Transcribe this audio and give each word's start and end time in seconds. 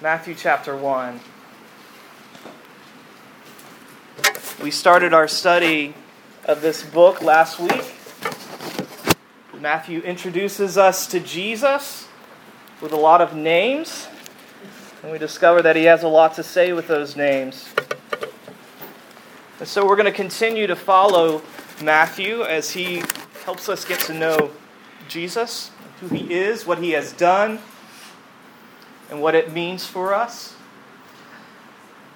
Matthew 0.00 0.36
chapter 0.36 0.76
1. 0.76 1.18
We 4.62 4.70
started 4.70 5.12
our 5.12 5.26
study 5.26 5.92
of 6.44 6.62
this 6.62 6.84
book 6.84 7.20
last 7.20 7.58
week. 7.58 7.96
Matthew 9.60 9.98
introduces 10.02 10.78
us 10.78 11.08
to 11.08 11.18
Jesus 11.18 12.06
with 12.80 12.92
a 12.92 12.96
lot 12.96 13.20
of 13.20 13.34
names, 13.34 14.06
and 15.02 15.10
we 15.10 15.18
discover 15.18 15.62
that 15.62 15.74
he 15.74 15.82
has 15.86 16.04
a 16.04 16.08
lot 16.08 16.36
to 16.36 16.44
say 16.44 16.72
with 16.72 16.86
those 16.86 17.16
names. 17.16 17.68
And 19.58 19.66
so 19.66 19.84
we're 19.84 19.96
going 19.96 20.06
to 20.06 20.12
continue 20.12 20.68
to 20.68 20.76
follow 20.76 21.42
Matthew 21.82 22.42
as 22.44 22.70
he 22.70 23.02
helps 23.44 23.68
us 23.68 23.84
get 23.84 23.98
to 24.02 24.14
know 24.14 24.52
Jesus, 25.08 25.72
who 25.98 26.06
he 26.06 26.32
is, 26.32 26.64
what 26.64 26.78
he 26.78 26.92
has 26.92 27.12
done, 27.14 27.58
and 29.10 29.20
what 29.20 29.34
it 29.34 29.52
means 29.52 29.86
for 29.86 30.14
us. 30.14 30.54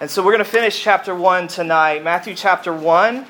And 0.00 0.10
so 0.10 0.22
we're 0.22 0.32
going 0.32 0.44
to 0.44 0.50
finish 0.50 0.82
chapter 0.82 1.14
1 1.14 1.48
tonight, 1.48 2.02
Matthew 2.02 2.34
chapter 2.34 2.72
1, 2.72 3.26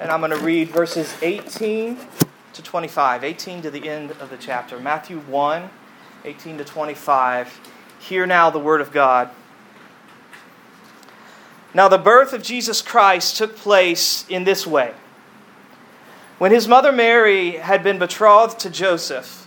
and 0.00 0.10
I'm 0.10 0.20
going 0.20 0.32
to 0.32 0.44
read 0.44 0.68
verses 0.68 1.14
18 1.22 1.96
to 2.52 2.62
25, 2.62 3.24
18 3.24 3.62
to 3.62 3.70
the 3.70 3.88
end 3.88 4.10
of 4.12 4.30
the 4.30 4.36
chapter. 4.36 4.78
Matthew 4.78 5.20
1, 5.20 5.70
18 6.24 6.58
to 6.58 6.64
25. 6.64 7.60
Hear 8.00 8.26
now 8.26 8.50
the 8.50 8.58
word 8.58 8.80
of 8.80 8.92
God. 8.92 9.30
Now, 11.72 11.88
the 11.88 11.98
birth 11.98 12.32
of 12.32 12.42
Jesus 12.42 12.82
Christ 12.82 13.36
took 13.36 13.56
place 13.56 14.26
in 14.28 14.44
this 14.44 14.66
way. 14.66 14.92
When 16.38 16.50
his 16.50 16.66
mother 16.66 16.90
Mary 16.90 17.52
had 17.52 17.84
been 17.84 17.98
betrothed 17.98 18.58
to 18.60 18.70
Joseph, 18.70 19.46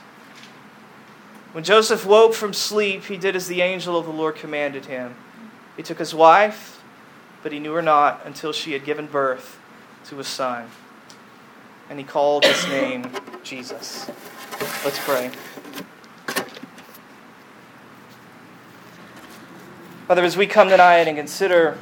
When 1.51 1.65
Joseph 1.65 2.05
woke 2.05 2.33
from 2.33 2.53
sleep, 2.53 3.05
he 3.05 3.17
did 3.17 3.35
as 3.35 3.47
the 3.47 3.61
angel 3.61 3.97
of 3.97 4.05
the 4.05 4.11
Lord 4.11 4.35
commanded 4.35 4.85
him. 4.85 5.15
He 5.75 5.83
took 5.83 5.99
his 5.99 6.15
wife, 6.15 6.81
but 7.43 7.51
he 7.51 7.59
knew 7.59 7.73
her 7.73 7.81
not 7.81 8.21
until 8.25 8.53
she 8.53 8.71
had 8.71 8.85
given 8.85 9.05
birth 9.05 9.59
to 10.05 10.19
a 10.21 10.23
son. 10.23 10.69
And 11.89 11.99
he 11.99 12.05
called 12.05 12.45
his 12.45 12.65
name 12.69 13.11
Jesus. 13.43 14.09
Let's 14.85 14.99
pray. 15.03 15.29
Father, 20.07 20.23
as 20.23 20.37
we 20.37 20.47
come 20.47 20.69
tonight 20.69 21.07
and 21.07 21.17
consider 21.17 21.77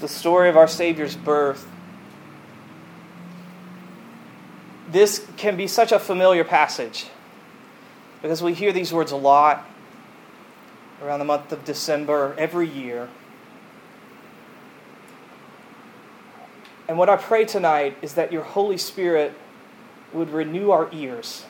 the 0.00 0.08
story 0.08 0.50
of 0.50 0.58
our 0.58 0.68
Savior's 0.68 1.16
birth, 1.16 1.66
this 4.90 5.26
can 5.38 5.56
be 5.56 5.66
such 5.66 5.90
a 5.90 5.98
familiar 5.98 6.44
passage 6.44 7.06
because 8.22 8.42
we 8.42 8.54
hear 8.54 8.72
these 8.72 8.92
words 8.92 9.12
a 9.12 9.16
lot 9.16 9.66
around 11.02 11.20
the 11.20 11.24
month 11.24 11.52
of 11.52 11.64
December 11.64 12.34
every 12.38 12.68
year. 12.68 13.08
And 16.88 16.96
what 16.96 17.08
I 17.08 17.16
pray 17.16 17.44
tonight 17.44 17.96
is 18.00 18.14
that 18.14 18.32
your 18.32 18.42
Holy 18.42 18.78
Spirit 18.78 19.34
would 20.12 20.30
renew 20.30 20.70
our 20.70 20.88
ears 20.92 21.44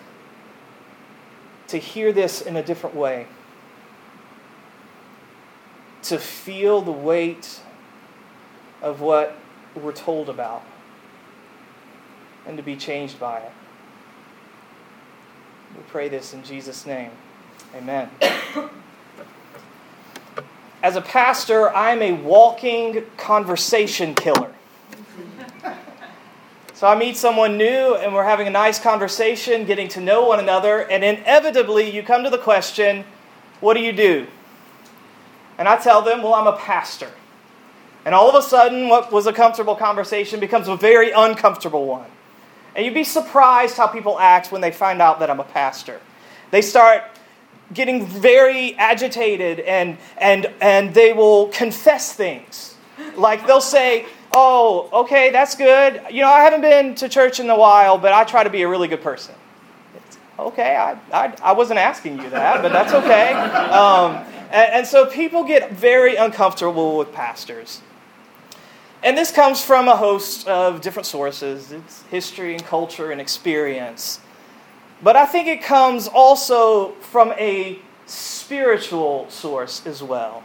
to 1.69 1.79
hear 1.79 2.13
this 2.13 2.41
in 2.41 2.57
a 2.57 2.63
different 2.63 2.97
way, 2.97 3.27
to 6.03 6.19
feel 6.19 6.81
the 6.81 6.91
weight 6.91 7.61
of 8.83 9.01
what 9.01 9.37
we're 9.75 9.93
told 9.93 10.29
about 10.29 10.65
and 12.47 12.57
to 12.57 12.63
be 12.63 12.75
changed 12.75 13.21
by 13.21 13.39
it. 13.39 13.53
We 15.77 15.83
pray 15.89 16.09
this 16.09 16.35
in 16.35 16.43
Jesus' 16.43 16.87
name. 16.87 17.11
Amen. 17.75 18.11
As 20.83 20.97
a 20.97 21.01
pastor, 21.01 21.75
I'm 21.75 22.03
a 22.03 22.13
walking 22.13 23.05
conversation 23.17 24.15
killer. 24.15 24.53
So 26.79 26.87
I 26.87 26.97
meet 26.97 27.17
someone 27.17 27.59
new 27.59 27.97
and 27.97 28.15
we're 28.15 28.23
having 28.23 28.47
a 28.47 28.51
nice 28.51 28.79
conversation, 28.79 29.65
getting 29.65 29.89
to 29.89 30.01
know 30.01 30.29
one 30.29 30.39
another, 30.39 30.83
and 30.89 31.03
inevitably 31.03 31.91
you 31.91 32.05
come 32.05 32.23
to 32.23 32.31
the 32.31 32.39
question, 32.39 33.05
What 33.59 33.75
do 33.75 33.81
you 33.81 33.93
do? 33.93 34.29
And 35.59 35.67
I 35.67 35.77
tell 35.77 36.03
them, 36.03 36.23
Well, 36.23 36.35
I'm 36.35 36.47
a 36.47 36.57
pastor. 36.57 37.11
And 38.05 38.15
all 38.15 38.29
of 38.29 38.37
a 38.37 38.43
sudden, 38.43 38.89
what 38.89 39.11
was 39.11 39.27
a 39.27 39.33
comfortable 39.33 39.75
conversation 39.75 40.39
becomes 40.39 40.69
a 40.69 40.77
very 40.77 41.11
uncomfortable 41.11 41.85
one. 41.85 42.09
And 42.79 42.85
you'd 42.85 42.95
be 42.95 43.03
surprised 43.03 43.77
how 43.77 43.89
people 43.89 44.21
act 44.21 44.53
when 44.53 44.61
they 44.61 44.71
find 44.71 45.03
out 45.03 45.19
that 45.19 45.29
I'm 45.29 45.41
a 45.41 45.45
pastor. 45.45 46.01
They 46.53 46.63
start 46.63 47.03
getting 47.75 48.07
very 48.07 48.77
agitated 48.77 49.59
and, 49.59 49.99
and, 50.17 50.47
and 50.61 50.95
they 50.95 51.13
will 51.13 51.49
confess 51.49 52.13
things. 52.13 52.77
Like 53.17 53.49
they'll 53.49 53.61
say, 53.61 54.07
Oh, 54.33 54.89
okay, 54.93 55.31
that's 55.31 55.57
good. 55.57 56.01
You 56.09 56.21
know, 56.21 56.29
I 56.29 56.43
haven't 56.43 56.61
been 56.61 56.95
to 56.97 57.09
church 57.09 57.41
in 57.41 57.51
a 57.51 57.59
while, 57.59 57.99
but 57.99 58.13
I 58.13 58.23
try 58.23 58.45
to 58.45 58.51
be 58.51 58.63
a 58.63 58.69
really 58.69 58.87
good 58.87 59.03
person. 59.03 59.35
Okay, 60.39 60.77
I, 60.77 60.93
I, 61.13 61.35
I 61.43 61.53
wasn't 61.55 61.81
asking 61.81 62.21
you 62.21 62.31
that, 62.31 62.63
but 62.63 62.71
that's 62.71 62.93
okay. 62.93 63.33
Um, 63.33 64.25
and, 64.53 64.73
and 64.73 64.87
so 64.87 65.07
people 65.07 65.43
get 65.43 65.73
very 65.73 66.15
uncomfortable 66.15 66.97
with 66.97 67.13
pastors. 67.13 67.81
And 69.03 69.17
this 69.17 69.31
comes 69.31 69.63
from 69.65 69.89
a 69.89 69.97
host 69.97 70.49
of 70.49 70.81
different 70.81 71.07
sources 71.07 71.71
it's 71.71 72.03
history 72.05 72.55
and 72.55 72.65
culture 72.65 73.13
and 73.13 73.21
experience. 73.21 74.21
But 75.03 75.15
I 75.15 75.27
think 75.27 75.47
it 75.47 75.63
comes 75.63 76.09
also 76.09 76.93
from 76.95 77.33
a 77.33 77.79
spiritual 78.07 79.31
source 79.31 79.87
as 79.87 80.03
well. 80.03 80.43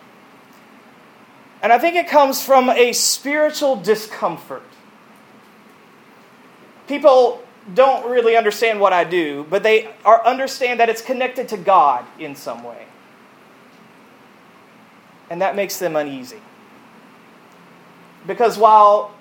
And 1.63 1.71
I 1.73 1.79
think 1.79 1.95
it 1.95 2.07
comes 2.07 2.45
from 2.45 2.69
a 2.69 2.93
spiritual 2.93 3.77
discomfort. 3.77 4.63
People 6.87 7.41
don't 7.73 8.09
really 8.09 8.35
understand 8.35 8.79
what 8.81 8.91
I 8.91 9.05
do, 9.05 9.47
but 9.49 9.63
they 9.63 9.89
are, 10.03 10.23
understand 10.25 10.81
that 10.81 10.89
it's 10.89 11.01
connected 11.01 11.47
to 11.47 11.57
God 11.57 12.05
in 12.19 12.35
some 12.35 12.63
way. 12.63 12.85
And 15.29 15.41
that 15.41 15.55
makes 15.55 15.79
them 15.79 15.95
uneasy. 15.95 16.41
Because 18.25 18.57
while 18.57 19.13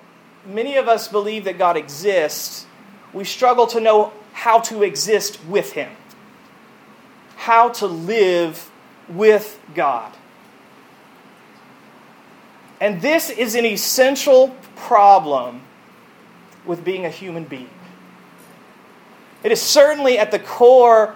many 0.45 0.77
of 0.77 0.87
us 0.87 1.07
believe 1.07 1.45
that 1.45 1.57
God 1.57 1.77
exists, 1.77 2.65
we 3.11 3.23
struggle 3.23 3.67
to 3.67 3.79
know 3.79 4.13
how 4.33 4.59
to 4.59 4.83
exist 4.83 5.43
with 5.45 5.73
Him, 5.73 5.91
how 7.35 7.69
to 7.69 7.87
live 7.87 8.69
with 9.09 9.59
God. 9.75 10.11
And 12.79 13.01
this 13.01 13.29
is 13.29 13.55
an 13.55 13.65
essential 13.65 14.55
problem 14.75 15.61
with 16.65 16.83
being 16.83 17.05
a 17.05 17.09
human 17.09 17.43
being. 17.43 17.69
It 19.43 19.51
is 19.51 19.61
certainly 19.61 20.17
at 20.17 20.31
the 20.31 20.39
core 20.39 21.15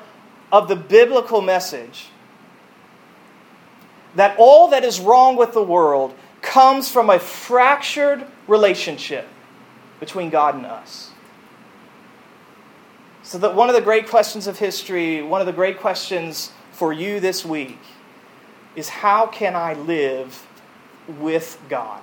of 0.51 0.67
the 0.67 0.75
biblical 0.75 1.41
message 1.41 2.07
that 4.15 4.35
all 4.37 4.69
that 4.69 4.83
is 4.83 4.99
wrong 4.99 5.35
with 5.35 5.53
the 5.53 5.61
world 5.61 6.13
comes 6.47 6.89
from 6.89 7.09
a 7.09 7.19
fractured 7.19 8.25
relationship 8.47 9.27
between 9.99 10.29
God 10.29 10.55
and 10.55 10.65
us. 10.65 11.11
So, 13.21 13.37
that 13.39 13.53
one 13.53 13.67
of 13.67 13.75
the 13.75 13.81
great 13.81 14.07
questions 14.07 14.47
of 14.47 14.57
history, 14.57 15.21
one 15.21 15.41
of 15.41 15.47
the 15.47 15.53
great 15.53 15.79
questions 15.79 16.51
for 16.71 16.93
you 16.93 17.19
this 17.19 17.43
week, 17.45 17.79
is 18.77 18.87
how 18.87 19.27
can 19.27 19.57
I 19.57 19.73
live 19.73 20.47
with 21.19 21.59
God? 21.67 22.01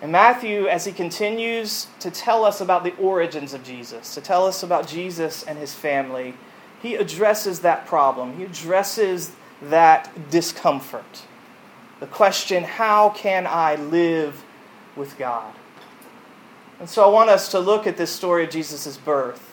And 0.00 0.12
Matthew, 0.12 0.68
as 0.68 0.84
he 0.84 0.92
continues 0.92 1.88
to 1.98 2.12
tell 2.12 2.44
us 2.44 2.60
about 2.60 2.84
the 2.84 2.94
origins 2.98 3.52
of 3.52 3.64
Jesus, 3.64 4.14
to 4.14 4.20
tell 4.20 4.46
us 4.46 4.62
about 4.62 4.86
Jesus 4.86 5.42
and 5.42 5.58
his 5.58 5.74
family, 5.74 6.34
he 6.80 6.94
addresses 6.94 7.60
that 7.60 7.84
problem. 7.86 8.36
He 8.36 8.44
addresses 8.44 9.32
that 9.60 10.30
discomfort. 10.30 11.24
The 12.00 12.06
question, 12.06 12.64
how 12.64 13.10
can 13.10 13.46
I 13.46 13.74
live 13.76 14.44
with 14.96 15.18
God? 15.18 15.52
And 16.78 16.88
so 16.88 17.04
I 17.04 17.08
want 17.08 17.28
us 17.30 17.50
to 17.50 17.58
look 17.58 17.86
at 17.86 17.96
this 17.96 18.10
story 18.10 18.44
of 18.44 18.50
Jesus' 18.50 18.96
birth. 18.96 19.44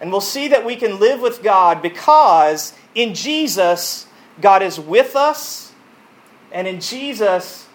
And 0.00 0.10
we'll 0.10 0.20
see 0.20 0.48
that 0.48 0.64
we 0.64 0.76
can 0.76 0.98
live 0.98 1.20
with 1.20 1.42
God 1.42 1.80
because 1.80 2.74
in 2.94 3.14
Jesus, 3.14 4.06
God 4.40 4.62
is 4.62 4.78
with 4.78 5.16
us, 5.16 5.72
and 6.52 6.66
in 6.66 6.80
Jesus, 6.80 7.66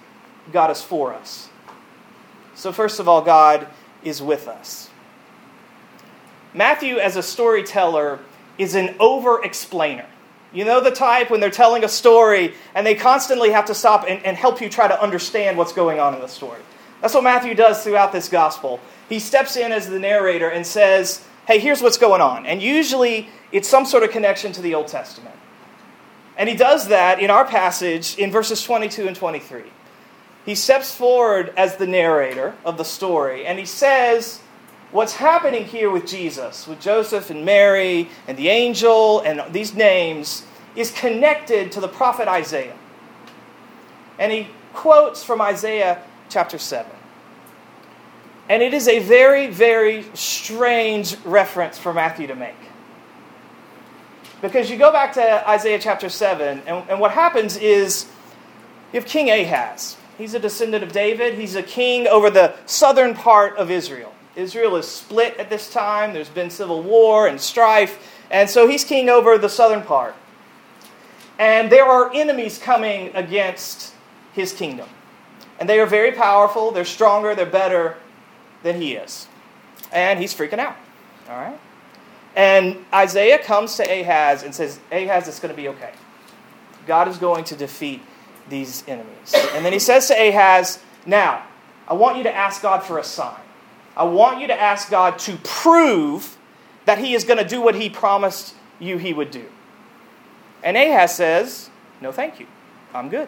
God 0.51 0.69
is 0.71 0.81
for 0.81 1.13
us. 1.13 1.49
So, 2.53 2.71
first 2.71 2.99
of 2.99 3.07
all, 3.07 3.21
God 3.21 3.67
is 4.03 4.21
with 4.21 4.47
us. 4.47 4.89
Matthew, 6.53 6.97
as 6.97 7.15
a 7.15 7.23
storyteller, 7.23 8.19
is 8.57 8.75
an 8.75 8.95
over 8.99 9.43
explainer. 9.43 10.05
You 10.53 10.65
know 10.65 10.81
the 10.81 10.91
type 10.91 11.29
when 11.29 11.39
they're 11.39 11.49
telling 11.49 11.83
a 11.83 11.89
story 11.89 12.53
and 12.75 12.85
they 12.85 12.95
constantly 12.95 13.51
have 13.51 13.65
to 13.65 13.75
stop 13.75 14.05
and, 14.07 14.23
and, 14.25 14.35
help 14.35 14.59
you 14.61 14.69
try 14.69 14.87
to 14.87 15.01
understand 15.01 15.57
what's 15.57 15.71
going 15.71 15.99
on 15.99 16.13
in 16.13 16.19
the 16.19 16.27
story. 16.27 16.59
That's 17.01 17.13
what 17.13 17.23
Matthew 17.23 17.55
does 17.55 17.83
throughout 17.83 18.11
this 18.11 18.27
gospel. 18.27 18.79
He 19.07 19.19
steps 19.19 19.55
in 19.55 19.71
as 19.71 19.89
the 19.89 19.99
narrator 19.99 20.49
and 20.49 20.67
says, 20.67 21.23
Hey, 21.47 21.59
here's 21.59 21.81
what's 21.81 21.97
going 21.97 22.21
on. 22.21 22.45
And 22.45 22.61
usually 22.61 23.29
it's 23.51 23.67
some 23.67 23.85
sort 23.85 24.03
of 24.03 24.11
connection 24.11 24.51
to 24.53 24.61
the 24.61 24.75
Old 24.75 24.87
Testament. 24.87 25.35
And 26.37 26.49
he 26.49 26.55
does 26.55 26.89
that 26.89 27.19
in 27.19 27.29
our 27.29 27.45
passage 27.45 28.17
in 28.17 28.31
verses 28.31 28.63
22 28.63 29.07
and 29.07 29.15
23 29.15 29.63
he 30.45 30.55
steps 30.55 30.93
forward 30.93 31.53
as 31.55 31.77
the 31.77 31.87
narrator 31.87 32.55
of 32.65 32.77
the 32.77 32.83
story 32.83 33.45
and 33.45 33.59
he 33.59 33.65
says 33.65 34.39
what's 34.91 35.13
happening 35.13 35.65
here 35.65 35.89
with 35.89 36.05
Jesus, 36.05 36.67
with 36.67 36.79
Joseph 36.79 37.29
and 37.29 37.45
Mary 37.45 38.09
and 38.27 38.37
the 38.37 38.49
angel 38.49 39.21
and 39.21 39.41
these 39.53 39.73
names, 39.73 40.45
is 40.75 40.91
connected 40.91 41.71
to 41.73 41.81
the 41.81 41.87
prophet 41.87 42.27
Isaiah. 42.27 42.77
And 44.19 44.31
he 44.31 44.47
quotes 44.73 45.23
from 45.23 45.41
Isaiah 45.41 46.01
chapter 46.29 46.57
7. 46.57 46.91
And 48.49 48.61
it 48.61 48.73
is 48.73 48.87
a 48.87 48.99
very, 48.99 49.47
very 49.47 50.05
strange 50.13 51.15
reference 51.23 51.77
for 51.77 51.93
Matthew 51.93 52.27
to 52.27 52.35
make. 52.35 52.55
Because 54.41 54.69
you 54.69 54.77
go 54.77 54.91
back 54.91 55.13
to 55.13 55.49
Isaiah 55.49 55.79
chapter 55.79 56.09
7, 56.09 56.63
and, 56.65 56.89
and 56.89 56.99
what 56.99 57.11
happens 57.11 57.57
is 57.57 58.07
you 58.91 58.99
have 58.99 59.07
King 59.07 59.29
Ahaz. 59.29 59.97
He's 60.17 60.33
a 60.33 60.39
descendant 60.39 60.83
of 60.83 60.91
David. 60.91 61.35
He's 61.35 61.55
a 61.55 61.63
king 61.63 62.07
over 62.07 62.29
the 62.29 62.53
southern 62.65 63.13
part 63.13 63.55
of 63.57 63.71
Israel. 63.71 64.13
Israel 64.35 64.75
is 64.75 64.87
split 64.87 65.37
at 65.37 65.49
this 65.49 65.71
time. 65.71 66.13
There's 66.13 66.29
been 66.29 66.49
civil 66.49 66.81
war 66.81 67.27
and 67.27 67.39
strife. 67.39 68.19
And 68.29 68.49
so 68.49 68.67
he's 68.67 68.83
king 68.83 69.09
over 69.09 69.37
the 69.37 69.49
southern 69.49 69.83
part. 69.83 70.15
And 71.37 71.71
there 71.71 71.85
are 71.85 72.13
enemies 72.13 72.57
coming 72.57 73.11
against 73.15 73.93
his 74.33 74.53
kingdom. 74.53 74.87
And 75.59 75.67
they 75.67 75.79
are 75.79 75.85
very 75.85 76.11
powerful. 76.11 76.71
They're 76.71 76.85
stronger. 76.85 77.35
They're 77.35 77.45
better 77.45 77.97
than 78.63 78.79
he 78.81 78.93
is. 78.93 79.27
And 79.91 80.19
he's 80.19 80.33
freaking 80.33 80.59
out. 80.59 80.75
All 81.29 81.37
right? 81.37 81.59
And 82.35 82.85
Isaiah 82.93 83.39
comes 83.39 83.75
to 83.75 83.83
Ahaz 83.83 84.43
and 84.43 84.55
says, 84.55 84.79
Ahaz, 84.91 85.27
it's 85.27 85.39
going 85.39 85.53
to 85.53 85.61
be 85.61 85.67
okay. 85.69 85.91
God 86.87 87.07
is 87.07 87.17
going 87.17 87.43
to 87.45 87.55
defeat 87.55 88.01
these 88.49 88.83
enemies. 88.87 89.33
And 89.53 89.65
then 89.65 89.73
he 89.73 89.79
says 89.79 90.07
to 90.07 90.13
Ahaz, 90.13 90.79
Now, 91.05 91.45
I 91.87 91.93
want 91.93 92.17
you 92.17 92.23
to 92.23 92.33
ask 92.33 92.61
God 92.61 92.83
for 92.83 92.97
a 92.97 93.03
sign. 93.03 93.39
I 93.95 94.03
want 94.03 94.39
you 94.41 94.47
to 94.47 94.59
ask 94.59 94.89
God 94.89 95.19
to 95.19 95.37
prove 95.43 96.37
that 96.85 96.97
he 96.97 97.13
is 97.13 97.23
going 97.23 97.37
to 97.37 97.47
do 97.47 97.61
what 97.61 97.75
he 97.75 97.89
promised 97.89 98.55
you 98.79 98.97
he 98.97 99.13
would 99.13 99.31
do. 99.31 99.45
And 100.63 100.77
Ahaz 100.77 101.15
says, 101.15 101.69
No, 101.99 102.11
thank 102.11 102.39
you. 102.39 102.47
I'm 102.93 103.09
good. 103.09 103.27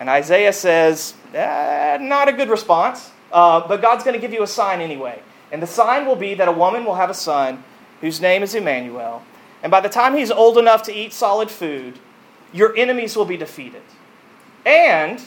And 0.00 0.08
Isaiah 0.08 0.52
says, 0.52 1.14
eh, 1.34 1.98
Not 2.00 2.28
a 2.28 2.32
good 2.32 2.48
response, 2.48 3.10
uh, 3.32 3.66
but 3.66 3.80
God's 3.80 4.04
going 4.04 4.14
to 4.14 4.20
give 4.20 4.32
you 4.32 4.42
a 4.42 4.46
sign 4.46 4.80
anyway. 4.80 5.22
And 5.50 5.62
the 5.62 5.66
sign 5.66 6.06
will 6.06 6.16
be 6.16 6.34
that 6.34 6.48
a 6.48 6.52
woman 6.52 6.84
will 6.84 6.94
have 6.94 7.10
a 7.10 7.14
son 7.14 7.62
whose 8.00 8.20
name 8.20 8.42
is 8.42 8.54
Emmanuel. 8.54 9.22
And 9.62 9.70
by 9.70 9.80
the 9.80 9.88
time 9.88 10.16
he's 10.16 10.30
old 10.30 10.58
enough 10.58 10.82
to 10.84 10.92
eat 10.92 11.12
solid 11.12 11.50
food, 11.50 11.98
your 12.52 12.76
enemies 12.76 13.16
will 13.16 13.24
be 13.24 13.36
defeated. 13.36 13.82
And 14.66 15.22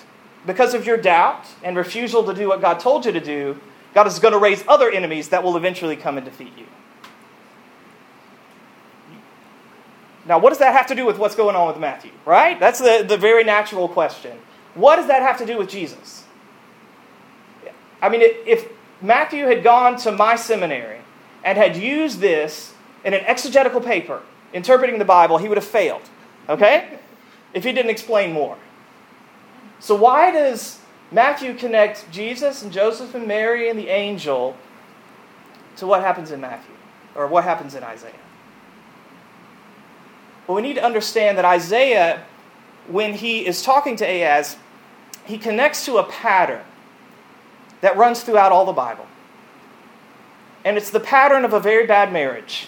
because 0.45 0.73
of 0.73 0.85
your 0.85 0.97
doubt 0.97 1.45
and 1.63 1.77
refusal 1.77 2.23
to 2.25 2.33
do 2.33 2.47
what 2.47 2.61
God 2.61 2.79
told 2.79 3.05
you 3.05 3.11
to 3.11 3.19
do, 3.19 3.59
God 3.95 4.05
is 4.05 4.19
going 4.19 4.33
to 4.33 4.37
raise 4.37 4.63
other 4.67 4.91
enemies 4.91 5.29
that 5.29 5.43
will 5.43 5.57
eventually 5.57 5.95
come 5.95 6.17
and 6.17 6.25
defeat 6.25 6.53
you. 6.55 6.67
Now, 10.27 10.37
what 10.37 10.49
does 10.49 10.59
that 10.59 10.73
have 10.73 10.85
to 10.87 10.95
do 10.95 11.05
with 11.05 11.17
what's 11.17 11.35
going 11.35 11.55
on 11.55 11.67
with 11.67 11.77
Matthew, 11.77 12.11
right? 12.25 12.59
That's 12.59 12.79
the, 12.79 13.03
the 13.07 13.17
very 13.17 13.43
natural 13.43 13.87
question. 13.87 14.37
What 14.75 14.97
does 14.97 15.07
that 15.07 15.23
have 15.23 15.39
to 15.39 15.45
do 15.45 15.57
with 15.57 15.69
Jesus? 15.69 16.23
I 18.01 18.09
mean, 18.09 18.21
if 18.21 18.67
Matthew 19.01 19.45
had 19.45 19.63
gone 19.63 19.97
to 19.97 20.11
my 20.11 20.35
seminary 20.35 20.99
and 21.43 21.57
had 21.57 21.75
used 21.75 22.19
this 22.19 22.73
in 23.03 23.15
an 23.15 23.21
exegetical 23.25 23.81
paper 23.81 24.21
interpreting 24.53 24.99
the 24.99 25.05
Bible, 25.05 25.39
he 25.39 25.47
would 25.47 25.57
have 25.57 25.65
failed. 25.65 26.03
Okay? 26.47 26.99
if 27.55 27.63
he 27.63 27.71
didn't 27.71 27.89
explain 27.89 28.33
more. 28.33 28.57
So, 29.79 29.95
why 29.95 30.29
does 30.29 30.79
Matthew 31.11 31.53
connects 31.55 32.05
Jesus 32.11 32.61
and 32.61 32.71
Joseph 32.71 33.15
and 33.15 33.27
Mary 33.27 33.69
and 33.69 33.77
the 33.77 33.89
angel 33.89 34.57
to 35.77 35.87
what 35.87 36.01
happens 36.01 36.31
in 36.31 36.41
Matthew 36.41 36.75
or 37.15 37.27
what 37.27 37.43
happens 37.43 37.75
in 37.75 37.83
Isaiah? 37.83 38.13
But 40.47 40.53
we 40.53 40.61
need 40.61 40.75
to 40.75 40.83
understand 40.83 41.37
that 41.37 41.45
Isaiah, 41.45 42.23
when 42.87 43.13
he 43.13 43.45
is 43.45 43.61
talking 43.61 43.95
to 43.97 44.05
Ahaz, 44.05 44.57
he 45.25 45.37
connects 45.37 45.85
to 45.85 45.97
a 45.97 46.03
pattern 46.03 46.61
that 47.81 47.97
runs 47.97 48.21
throughout 48.21 48.51
all 48.51 48.65
the 48.65 48.73
Bible. 48.73 49.07
And 50.63 50.77
it's 50.77 50.89
the 50.89 50.99
pattern 50.99 51.45
of 51.45 51.53
a 51.53 51.59
very 51.59 51.85
bad 51.85 52.11
marriage 52.11 52.67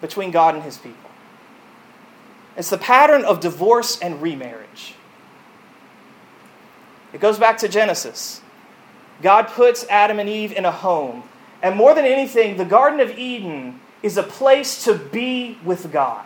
between 0.00 0.30
God 0.30 0.54
and 0.54 0.64
his 0.64 0.78
people. 0.78 1.10
It's 2.56 2.70
the 2.70 2.78
pattern 2.78 3.24
of 3.24 3.40
divorce 3.40 3.98
and 4.00 4.20
remarriage. 4.20 4.94
It 7.18 7.20
goes 7.20 7.36
back 7.36 7.58
to 7.58 7.68
Genesis. 7.68 8.40
God 9.22 9.48
puts 9.48 9.84
Adam 9.90 10.20
and 10.20 10.28
Eve 10.28 10.52
in 10.52 10.64
a 10.64 10.70
home. 10.70 11.24
And 11.64 11.74
more 11.74 11.92
than 11.96 12.04
anything, 12.04 12.56
the 12.56 12.64
Garden 12.64 13.00
of 13.00 13.18
Eden 13.18 13.80
is 14.04 14.16
a 14.16 14.22
place 14.22 14.84
to 14.84 14.94
be 14.94 15.58
with 15.64 15.90
God. 15.90 16.24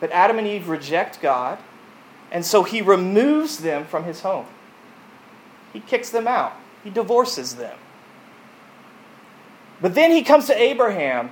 But 0.00 0.10
Adam 0.10 0.38
and 0.38 0.46
Eve 0.46 0.70
reject 0.70 1.20
God, 1.20 1.58
and 2.32 2.46
so 2.46 2.62
he 2.62 2.80
removes 2.80 3.58
them 3.58 3.84
from 3.84 4.04
his 4.04 4.22
home. 4.22 4.46
He 5.74 5.80
kicks 5.80 6.08
them 6.08 6.26
out, 6.26 6.54
he 6.82 6.88
divorces 6.88 7.56
them. 7.56 7.76
But 9.82 9.94
then 9.94 10.12
he 10.12 10.22
comes 10.22 10.46
to 10.46 10.58
Abraham 10.58 11.30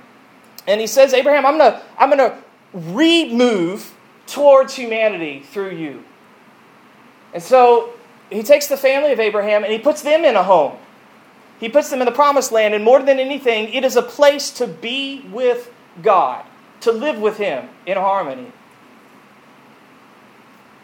and 0.67 0.79
he 0.79 0.85
says, 0.85 1.11
Abraham, 1.11 1.43
I'm 1.43 1.57
going 1.57 1.71
to 1.71 1.81
I'm 1.97 2.15
going 2.15 2.29
to 2.29 2.37
remove 2.71 3.95
towards 4.27 4.75
humanity 4.75 5.39
through 5.39 5.71
you. 5.71 6.03
And 7.33 7.43
so 7.43 7.93
he 8.29 8.43
takes 8.43 8.67
the 8.67 8.77
family 8.77 9.11
of 9.11 9.19
Abraham 9.19 9.63
and 9.63 9.71
he 9.71 9.79
puts 9.79 10.01
them 10.01 10.25
in 10.25 10.35
a 10.35 10.43
home. 10.43 10.77
He 11.59 11.69
puts 11.69 11.89
them 11.89 12.01
in 12.01 12.05
the 12.05 12.11
promised 12.11 12.51
land, 12.51 12.73
and 12.73 12.83
more 12.83 13.01
than 13.01 13.19
anything, 13.19 13.73
it 13.73 13.83
is 13.83 13.95
a 13.95 14.01
place 14.01 14.51
to 14.51 14.67
be 14.67 15.21
with 15.31 15.71
God, 16.03 16.45
to 16.81 16.91
live 16.91 17.19
with 17.19 17.37
Him 17.37 17.69
in 17.85 17.97
harmony. 17.97 18.51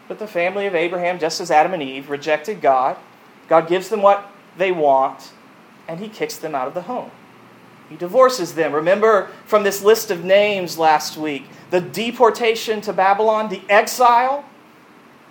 But 0.08 0.18
the 0.18 0.26
family 0.26 0.66
of 0.66 0.74
Abraham, 0.74 1.18
just 1.18 1.40
as 1.40 1.50
Adam 1.50 1.74
and 1.74 1.82
Eve, 1.82 2.10
rejected 2.10 2.60
God. 2.60 2.96
God 3.48 3.68
gives 3.68 3.88
them 3.88 4.02
what 4.02 4.28
they 4.58 4.72
want, 4.72 5.32
and 5.86 6.00
He 6.00 6.08
kicks 6.08 6.36
them 6.36 6.54
out 6.54 6.66
of 6.66 6.74
the 6.74 6.82
home. 6.82 7.10
He 7.88 7.96
divorces 7.96 8.54
them. 8.54 8.72
Remember 8.72 9.30
from 9.46 9.62
this 9.62 9.82
list 9.82 10.10
of 10.10 10.24
names 10.24 10.76
last 10.78 11.16
week 11.16 11.44
the 11.70 11.80
deportation 11.80 12.80
to 12.80 12.92
Babylon, 12.92 13.48
the 13.48 13.62
exile? 13.68 14.44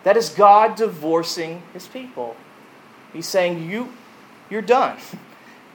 That 0.04 0.18
is 0.18 0.30
God 0.30 0.76
divorcing 0.76 1.64
his 1.74 1.88
people. 1.88 2.36
He's 3.14 3.28
saying, 3.28 3.70
You, 3.70 3.94
You're 4.50 4.62
done. 4.62 4.98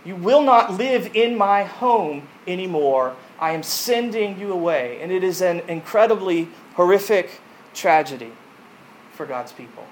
You 0.05 0.17
will 0.17 0.43
not 0.43 0.75
live 0.75 1.15
in 1.15 1.37
my 1.37 1.65
home 1.65 2.29
anymore. 2.47 3.17
I 3.39 3.53
am 3.53 3.63
sending 3.63 4.39
you 4.39 4.53
away. 4.53 5.01
And 5.03 5.13
it 5.13 5.23
is 5.23 5.43
an 5.43 5.61
incredibly 5.69 6.49
horrific 6.75 7.41
tragedy 7.75 8.33
for 9.13 9.27
God's 9.27 9.53
people. 9.53 9.85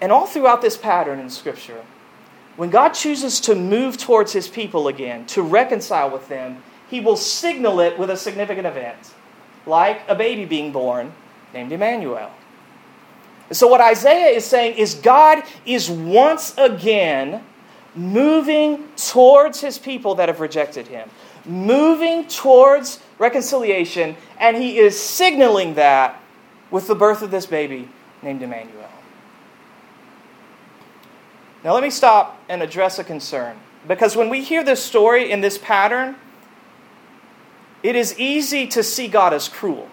And 0.00 0.12
all 0.12 0.26
throughout 0.26 0.62
this 0.62 0.76
pattern 0.76 1.18
in 1.18 1.28
Scripture, 1.30 1.82
when 2.56 2.70
God 2.70 2.90
chooses 2.90 3.40
to 3.40 3.54
move 3.54 3.98
towards 3.98 4.32
his 4.32 4.48
people 4.48 4.88
again, 4.88 5.26
to 5.26 5.42
reconcile 5.42 6.10
with 6.10 6.28
them, 6.28 6.62
he 6.88 7.00
will 7.00 7.16
signal 7.16 7.80
it 7.80 7.98
with 7.98 8.10
a 8.10 8.16
significant 8.16 8.66
event, 8.66 9.14
like 9.66 10.02
a 10.08 10.14
baby 10.14 10.44
being 10.44 10.72
born 10.72 11.12
named 11.52 11.72
Emmanuel. 11.72 12.30
So, 13.52 13.66
what 13.66 13.80
Isaiah 13.80 14.36
is 14.36 14.44
saying 14.44 14.76
is 14.76 14.94
God 14.94 15.42
is 15.66 15.90
once 15.90 16.54
again 16.56 17.44
moving 17.94 18.88
towards 18.96 19.60
his 19.60 19.78
people 19.78 20.14
that 20.16 20.28
have 20.28 20.40
rejected 20.40 20.86
him, 20.86 21.10
moving 21.44 22.26
towards 22.28 23.00
reconciliation, 23.18 24.16
and 24.38 24.56
he 24.56 24.78
is 24.78 24.98
signaling 24.98 25.74
that 25.74 26.20
with 26.70 26.86
the 26.86 26.94
birth 26.94 27.22
of 27.22 27.32
this 27.32 27.46
baby 27.46 27.88
named 28.22 28.42
Emmanuel. 28.42 28.88
Now, 31.64 31.74
let 31.74 31.82
me 31.82 31.90
stop 31.90 32.40
and 32.48 32.62
address 32.62 32.98
a 32.98 33.04
concern. 33.04 33.58
Because 33.86 34.16
when 34.16 34.28
we 34.28 34.42
hear 34.42 34.62
this 34.62 34.82
story 34.82 35.30
in 35.30 35.40
this 35.40 35.58
pattern, 35.58 36.16
it 37.82 37.96
is 37.96 38.18
easy 38.18 38.66
to 38.68 38.82
see 38.82 39.08
God 39.08 39.32
as 39.32 39.48
cruel. 39.48 39.88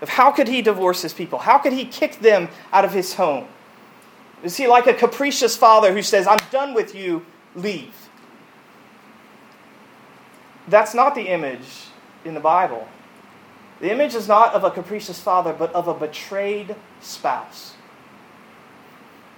Of 0.00 0.08
how 0.08 0.30
could 0.30 0.48
he 0.48 0.62
divorce 0.62 1.02
his 1.02 1.12
people? 1.12 1.38
How 1.38 1.58
could 1.58 1.72
he 1.72 1.84
kick 1.84 2.20
them 2.20 2.48
out 2.72 2.84
of 2.84 2.92
his 2.92 3.14
home? 3.14 3.46
Is 4.42 4.56
he 4.56 4.68
like 4.68 4.86
a 4.86 4.94
capricious 4.94 5.56
father 5.56 5.92
who 5.92 6.02
says, 6.02 6.26
I'm 6.26 6.38
done 6.50 6.74
with 6.74 6.94
you, 6.94 7.26
leave? 7.56 7.94
That's 10.68 10.94
not 10.94 11.14
the 11.14 11.28
image 11.28 11.86
in 12.24 12.34
the 12.34 12.40
Bible. 12.40 12.86
The 13.80 13.90
image 13.90 14.14
is 14.14 14.28
not 14.28 14.54
of 14.54 14.64
a 14.64 14.70
capricious 14.70 15.18
father, 15.18 15.52
but 15.52 15.72
of 15.72 15.88
a 15.88 15.94
betrayed 15.94 16.76
spouse. 17.00 17.74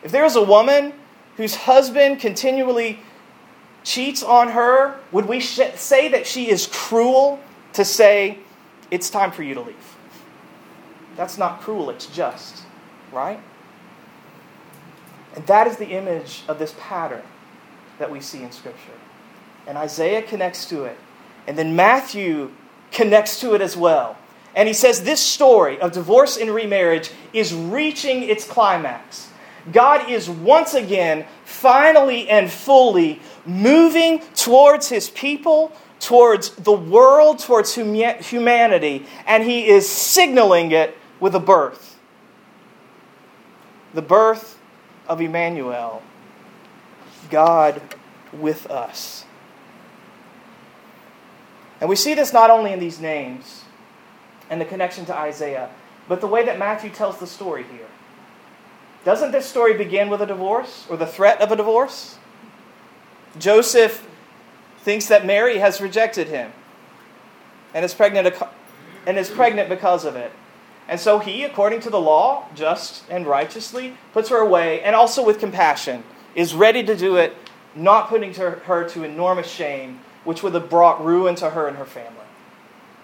If 0.02 0.12
there 0.12 0.24
is 0.24 0.36
a 0.36 0.42
woman 0.42 0.94
whose 1.36 1.54
husband 1.54 2.20
continually 2.20 3.00
cheats 3.84 4.22
on 4.22 4.48
her, 4.48 4.98
would 5.12 5.26
we 5.26 5.40
say 5.40 6.08
that 6.08 6.26
she 6.26 6.50
is 6.50 6.66
cruel 6.66 7.40
to 7.72 7.84
say, 7.84 8.38
it's 8.90 9.10
time 9.10 9.30
for 9.32 9.42
you 9.42 9.54
to 9.54 9.60
leave? 9.60 9.96
That's 11.16 11.38
not 11.38 11.60
cruel, 11.60 11.90
it's 11.90 12.06
just, 12.06 12.62
right? 13.12 13.40
And 15.34 15.46
that 15.46 15.66
is 15.66 15.76
the 15.76 15.88
image 15.88 16.42
of 16.48 16.58
this 16.58 16.74
pattern 16.78 17.22
that 17.98 18.10
we 18.10 18.20
see 18.20 18.42
in 18.42 18.50
Scripture. 18.50 18.92
And 19.66 19.78
Isaiah 19.78 20.22
connects 20.22 20.66
to 20.66 20.84
it. 20.84 20.98
And 21.46 21.56
then 21.56 21.76
Matthew 21.76 22.50
connects 22.90 23.40
to 23.40 23.54
it 23.54 23.60
as 23.60 23.76
well. 23.76 24.16
And 24.54 24.66
he 24.66 24.74
says 24.74 25.04
this 25.04 25.20
story 25.20 25.80
of 25.80 25.92
divorce 25.92 26.36
and 26.36 26.52
remarriage 26.52 27.10
is 27.32 27.54
reaching 27.54 28.24
its 28.24 28.44
climax. 28.44 29.28
God 29.72 30.10
is 30.10 30.28
once 30.28 30.74
again, 30.74 31.26
finally 31.44 32.28
and 32.28 32.50
fully 32.50 33.20
moving 33.44 34.20
towards 34.34 34.88
his 34.88 35.10
people, 35.10 35.72
towards 35.98 36.50
the 36.50 36.72
world, 36.72 37.38
towards 37.38 37.74
humanity, 37.74 39.06
and 39.26 39.44
he 39.44 39.66
is 39.66 39.88
signaling 39.88 40.72
it 40.72 40.96
with 41.18 41.34
a 41.34 41.40
birth. 41.40 41.98
The 43.92 44.02
birth 44.02 44.58
of 45.08 45.20
Emmanuel, 45.20 46.02
God 47.28 47.82
with 48.32 48.70
us. 48.70 49.24
And 51.80 51.88
we 51.88 51.96
see 51.96 52.14
this 52.14 52.32
not 52.32 52.50
only 52.50 52.72
in 52.72 52.78
these 52.78 53.00
names 53.00 53.64
and 54.48 54.60
the 54.60 54.64
connection 54.64 55.04
to 55.06 55.14
Isaiah, 55.16 55.70
but 56.08 56.20
the 56.20 56.26
way 56.26 56.44
that 56.44 56.58
Matthew 56.58 56.90
tells 56.90 57.18
the 57.18 57.26
story 57.26 57.64
here. 57.64 57.86
Doesn't 59.04 59.32
this 59.32 59.46
story 59.46 59.74
begin 59.74 60.10
with 60.10 60.20
a 60.20 60.26
divorce 60.26 60.86
or 60.90 60.96
the 60.96 61.06
threat 61.06 61.40
of 61.40 61.50
a 61.50 61.56
divorce? 61.56 62.18
Joseph 63.38 64.06
thinks 64.80 65.06
that 65.06 65.24
Mary 65.24 65.58
has 65.58 65.80
rejected 65.80 66.28
him 66.28 66.52
and 67.74 67.84
is 67.84 67.94
pregnant, 67.94 68.34
and 69.06 69.18
is 69.18 69.30
pregnant 69.30 69.68
because 69.68 70.04
of 70.04 70.16
it. 70.16 70.32
And 70.88 70.98
so 70.98 71.20
he, 71.20 71.44
according 71.44 71.80
to 71.80 71.90
the 71.90 72.00
law, 72.00 72.46
just 72.54 73.04
and 73.08 73.26
righteously, 73.26 73.96
puts 74.12 74.28
her 74.30 74.38
away, 74.38 74.82
and 74.82 74.96
also 74.96 75.24
with 75.24 75.38
compassion, 75.38 76.02
is 76.34 76.54
ready 76.54 76.82
to 76.82 76.96
do 76.96 77.16
it, 77.16 77.36
not 77.76 78.08
putting 78.08 78.34
her 78.34 78.88
to 78.88 79.04
enormous 79.04 79.48
shame, 79.48 80.00
which 80.24 80.42
would 80.42 80.54
have 80.54 80.68
brought 80.68 81.04
ruin 81.04 81.36
to 81.36 81.50
her 81.50 81.68
and 81.68 81.76
her 81.76 81.84
family. 81.84 82.16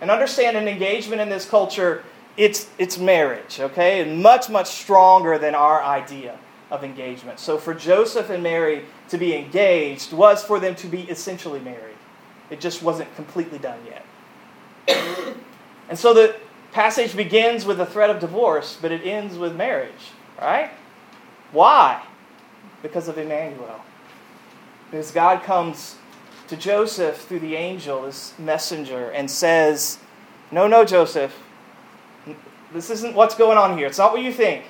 And 0.00 0.10
understand 0.10 0.56
an 0.56 0.66
engagement 0.66 1.20
in 1.20 1.28
this 1.28 1.48
culture 1.48 2.02
it's, 2.36 2.68
it's 2.78 2.98
marriage, 2.98 3.60
okay? 3.60 4.02
And 4.02 4.22
much, 4.22 4.50
much 4.50 4.66
stronger 4.66 5.38
than 5.38 5.54
our 5.54 5.82
idea 5.82 6.38
of 6.70 6.82
engagement. 6.82 7.38
So 7.38 7.58
for 7.58 7.74
Joseph 7.74 8.30
and 8.30 8.42
Mary 8.42 8.84
to 9.08 9.18
be 9.18 9.34
engaged 9.34 10.12
was 10.12 10.44
for 10.44 10.58
them 10.58 10.74
to 10.76 10.86
be 10.86 11.02
essentially 11.02 11.60
married. 11.60 11.96
It 12.50 12.60
just 12.60 12.82
wasn't 12.82 13.14
completely 13.16 13.58
done 13.58 13.78
yet. 13.86 15.36
and 15.88 15.98
so 15.98 16.12
the 16.12 16.36
passage 16.72 17.16
begins 17.16 17.64
with 17.64 17.78
the 17.78 17.86
threat 17.86 18.10
of 18.10 18.20
divorce, 18.20 18.78
but 18.80 18.92
it 18.92 19.06
ends 19.06 19.38
with 19.38 19.56
marriage, 19.56 20.12
right? 20.40 20.70
Why? 21.52 22.04
Because 22.82 23.08
of 23.08 23.18
Emmanuel. 23.18 23.80
Because 24.90 25.10
God 25.10 25.42
comes 25.42 25.96
to 26.48 26.56
Joseph 26.56 27.16
through 27.22 27.40
the 27.40 27.56
angel, 27.56 28.02
this 28.02 28.34
messenger, 28.38 29.10
and 29.10 29.30
says, 29.30 29.98
No, 30.50 30.66
no, 30.68 30.84
Joseph, 30.84 31.36
this 32.72 32.90
isn't 32.90 33.14
what's 33.14 33.34
going 33.34 33.58
on 33.58 33.76
here. 33.76 33.86
It's 33.86 33.98
not 33.98 34.12
what 34.12 34.22
you 34.22 34.32
think. 34.32 34.64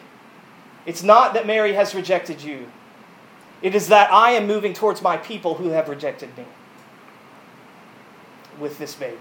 It's 0.87 1.03
not 1.03 1.35
that 1.35 1.47
Mary 1.47 1.75
has 1.75 1.95
rejected 1.95 2.43
you. 2.43 2.69
It 3.61 3.75
is 3.75 3.89
that 3.89 4.13
I 4.13 4.31
am 4.33 4.47
moving 4.47 4.73
towards 4.73 5.03
my 5.03 5.17
people 5.17 5.55
who 5.55 5.71
have 5.71 5.89
rejected 5.89 6.37
me 6.39 6.45
with 8.59 8.79
this 8.79 8.95
baby. 8.95 9.19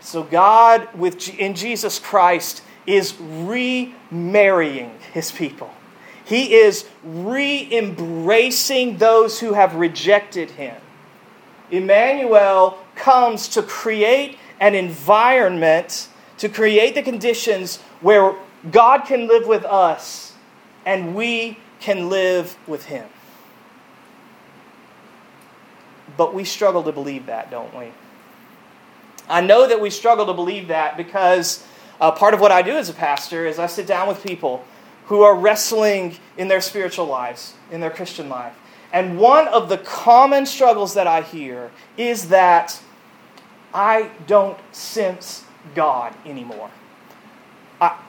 So 0.00 0.22
God 0.22 0.88
with 0.94 1.28
in 1.38 1.54
Jesus 1.54 1.98
Christ 1.98 2.62
is 2.86 3.14
remarrying 3.18 4.98
his 5.12 5.32
people. 5.32 5.72
He 6.24 6.54
is 6.54 6.86
re-embracing 7.02 8.98
those 8.98 9.40
who 9.40 9.54
have 9.54 9.74
rejected 9.74 10.52
him. 10.52 10.76
Emmanuel 11.70 12.78
comes 12.94 13.48
to 13.48 13.62
create 13.62 14.38
an 14.60 14.74
environment 14.74 16.08
to 16.38 16.48
create 16.48 16.94
the 16.94 17.02
conditions 17.02 17.78
where 18.00 18.34
God 18.70 19.04
can 19.04 19.28
live 19.28 19.46
with 19.46 19.64
us 19.64 20.34
and 20.86 21.14
we 21.14 21.58
can 21.80 22.08
live 22.08 22.56
with 22.66 22.86
Him. 22.86 23.06
But 26.16 26.34
we 26.34 26.44
struggle 26.44 26.82
to 26.84 26.92
believe 26.92 27.26
that, 27.26 27.50
don't 27.50 27.76
we? 27.76 27.88
I 29.28 29.40
know 29.40 29.66
that 29.66 29.80
we 29.80 29.90
struggle 29.90 30.26
to 30.26 30.34
believe 30.34 30.68
that 30.68 30.96
because 30.96 31.66
uh, 32.00 32.10
part 32.12 32.34
of 32.34 32.40
what 32.40 32.52
I 32.52 32.62
do 32.62 32.72
as 32.72 32.88
a 32.88 32.94
pastor 32.94 33.46
is 33.46 33.58
I 33.58 33.66
sit 33.66 33.86
down 33.86 34.08
with 34.08 34.22
people 34.22 34.64
who 35.06 35.22
are 35.22 35.34
wrestling 35.34 36.16
in 36.36 36.48
their 36.48 36.60
spiritual 36.60 37.06
lives, 37.06 37.54
in 37.70 37.80
their 37.80 37.90
Christian 37.90 38.28
life. 38.28 38.54
And 38.92 39.18
one 39.18 39.48
of 39.48 39.68
the 39.68 39.78
common 39.78 40.46
struggles 40.46 40.94
that 40.94 41.06
I 41.06 41.22
hear 41.22 41.70
is 41.96 42.28
that 42.28 42.80
I 43.72 44.10
don't 44.26 44.58
sense 44.72 45.44
God 45.74 46.14
anymore. 46.24 46.70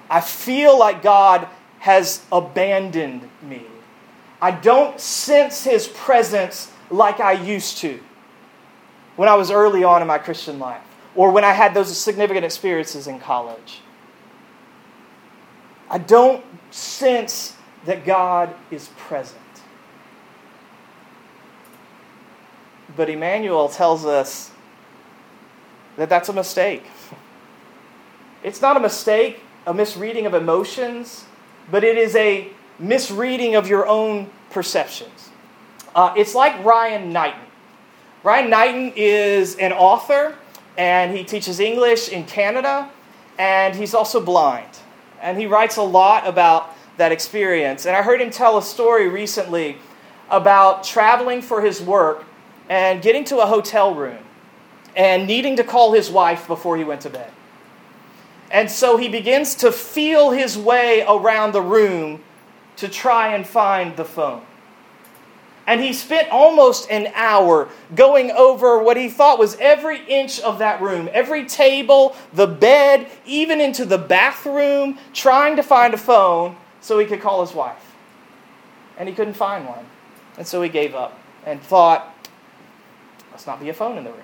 I, 0.09 0.21
feel 0.21 0.77
like 0.77 1.01
God 1.01 1.47
has 1.79 2.23
abandoned 2.31 3.29
me. 3.41 3.63
I 4.41 4.51
don't 4.51 4.99
sense 4.99 5.63
His 5.63 5.87
presence 5.87 6.71
like 6.89 7.19
I 7.19 7.33
used 7.33 7.77
to 7.79 7.99
when 9.15 9.29
I 9.29 9.35
was 9.35 9.51
early 9.51 9.83
on 9.83 10.01
in 10.01 10.07
my 10.07 10.17
Christian 10.17 10.59
life 10.59 10.81
or 11.15 11.31
when 11.31 11.43
I 11.43 11.53
had 11.53 11.73
those 11.73 11.95
significant 11.97 12.45
experiences 12.45 13.07
in 13.07 13.19
college. 13.19 13.81
I 15.89 15.97
don't 15.97 16.43
sense 16.71 17.55
that 17.85 18.05
God 18.05 18.53
is 18.71 18.89
present. 18.97 19.39
But 22.95 23.09
Emmanuel 23.09 23.69
tells 23.69 24.05
us 24.05 24.51
that 25.97 26.09
that's 26.09 26.29
a 26.29 26.33
mistake. 26.33 26.83
It's 28.43 28.61
not 28.61 28.77
a 28.77 28.79
mistake, 28.79 29.39
a 29.65 29.73
misreading 29.73 30.25
of 30.25 30.33
emotions, 30.33 31.25
but 31.71 31.83
it 31.83 31.97
is 31.97 32.15
a 32.15 32.49
misreading 32.79 33.55
of 33.55 33.67
your 33.67 33.87
own 33.87 34.29
perceptions. 34.49 35.29
Uh, 35.95 36.13
it's 36.17 36.35
like 36.35 36.63
Ryan 36.63 37.11
Knighton. 37.11 37.41
Ryan 38.23 38.49
Knighton 38.49 38.93
is 38.95 39.55
an 39.55 39.71
author, 39.71 40.35
and 40.77 41.15
he 41.15 41.23
teaches 41.23 41.59
English 41.59 42.09
in 42.09 42.25
Canada, 42.25 42.89
and 43.37 43.75
he's 43.75 43.93
also 43.93 44.19
blind. 44.19 44.69
And 45.21 45.37
he 45.37 45.45
writes 45.45 45.77
a 45.77 45.83
lot 45.83 46.27
about 46.27 46.75
that 46.97 47.11
experience. 47.11 47.85
And 47.85 47.95
I 47.95 48.01
heard 48.01 48.21
him 48.21 48.29
tell 48.29 48.57
a 48.57 48.63
story 48.63 49.07
recently 49.07 49.77
about 50.29 50.83
traveling 50.83 51.41
for 51.41 51.61
his 51.61 51.81
work 51.81 52.25
and 52.69 53.01
getting 53.01 53.23
to 53.25 53.39
a 53.39 53.45
hotel 53.45 53.93
room 53.93 54.17
and 54.95 55.27
needing 55.27 55.55
to 55.57 55.63
call 55.63 55.93
his 55.93 56.09
wife 56.09 56.47
before 56.47 56.77
he 56.77 56.83
went 56.83 57.01
to 57.01 57.09
bed. 57.09 57.31
And 58.51 58.69
so 58.69 58.97
he 58.97 59.09
begins 59.09 59.55
to 59.55 59.71
feel 59.71 60.31
his 60.31 60.57
way 60.57 61.03
around 61.07 61.51
the 61.51 61.61
room 61.61 62.21
to 62.77 62.87
try 62.87 63.33
and 63.33 63.45
find 63.45 63.95
the 63.95 64.05
phone. 64.05 64.41
And 65.67 65.81
he 65.81 65.93
spent 65.93 66.29
almost 66.29 66.89
an 66.91 67.11
hour 67.15 67.69
going 67.95 68.29
over 68.31 68.81
what 68.83 68.97
he 68.97 69.09
thought 69.09 69.39
was 69.39 69.55
every 69.55 70.05
inch 70.05 70.39
of 70.41 70.59
that 70.59 70.79
room, 70.79 71.09
every 71.11 71.45
table, 71.45 72.15
the 72.33 72.45
bed, 72.45 73.09
even 73.25 73.59
into 73.59 73.83
the 73.83 73.97
bathroom, 73.97 74.99
trying 75.13 75.55
to 75.55 75.63
find 75.63 75.95
a 75.95 75.97
phone 75.97 76.55
so 76.81 76.99
he 76.99 77.05
could 77.07 77.19
call 77.21 77.43
his 77.43 77.55
wife. 77.55 77.95
And 78.97 79.09
he 79.09 79.15
couldn't 79.15 79.33
find 79.33 79.65
one. 79.65 79.85
And 80.37 80.45
so 80.45 80.61
he 80.61 80.69
gave 80.69 80.93
up 80.93 81.17
and 81.45 81.59
thought, 81.61 82.13
must 83.31 83.47
not 83.47 83.59
be 83.59 83.69
a 83.69 83.73
phone 83.73 83.97
in 83.97 84.03
the 84.03 84.11
room. 84.11 84.21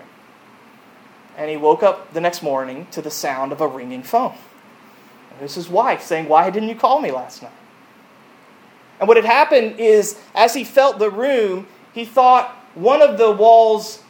And 1.37 1.49
he 1.49 1.57
woke 1.57 1.83
up 1.83 2.13
the 2.13 2.21
next 2.21 2.43
morning 2.43 2.87
to 2.91 3.01
the 3.01 3.11
sound 3.11 3.51
of 3.51 3.61
a 3.61 3.67
ringing 3.67 4.03
phone. 4.03 4.35
And 5.31 5.39
it 5.39 5.43
was 5.43 5.55
his 5.55 5.69
wife 5.69 6.01
saying, 6.01 6.27
Why 6.27 6.49
didn't 6.49 6.69
you 6.69 6.75
call 6.75 7.01
me 7.01 7.11
last 7.11 7.41
night? 7.41 7.51
And 8.99 9.07
what 9.07 9.17
had 9.17 9.25
happened 9.25 9.79
is, 9.79 10.19
as 10.35 10.53
he 10.53 10.63
felt 10.63 10.99
the 10.99 11.09
room, 11.09 11.67
he 11.93 12.05
thought 12.05 12.51
one 12.75 13.01
of 13.01 13.17
the 13.17 13.31
walls 13.31 14.03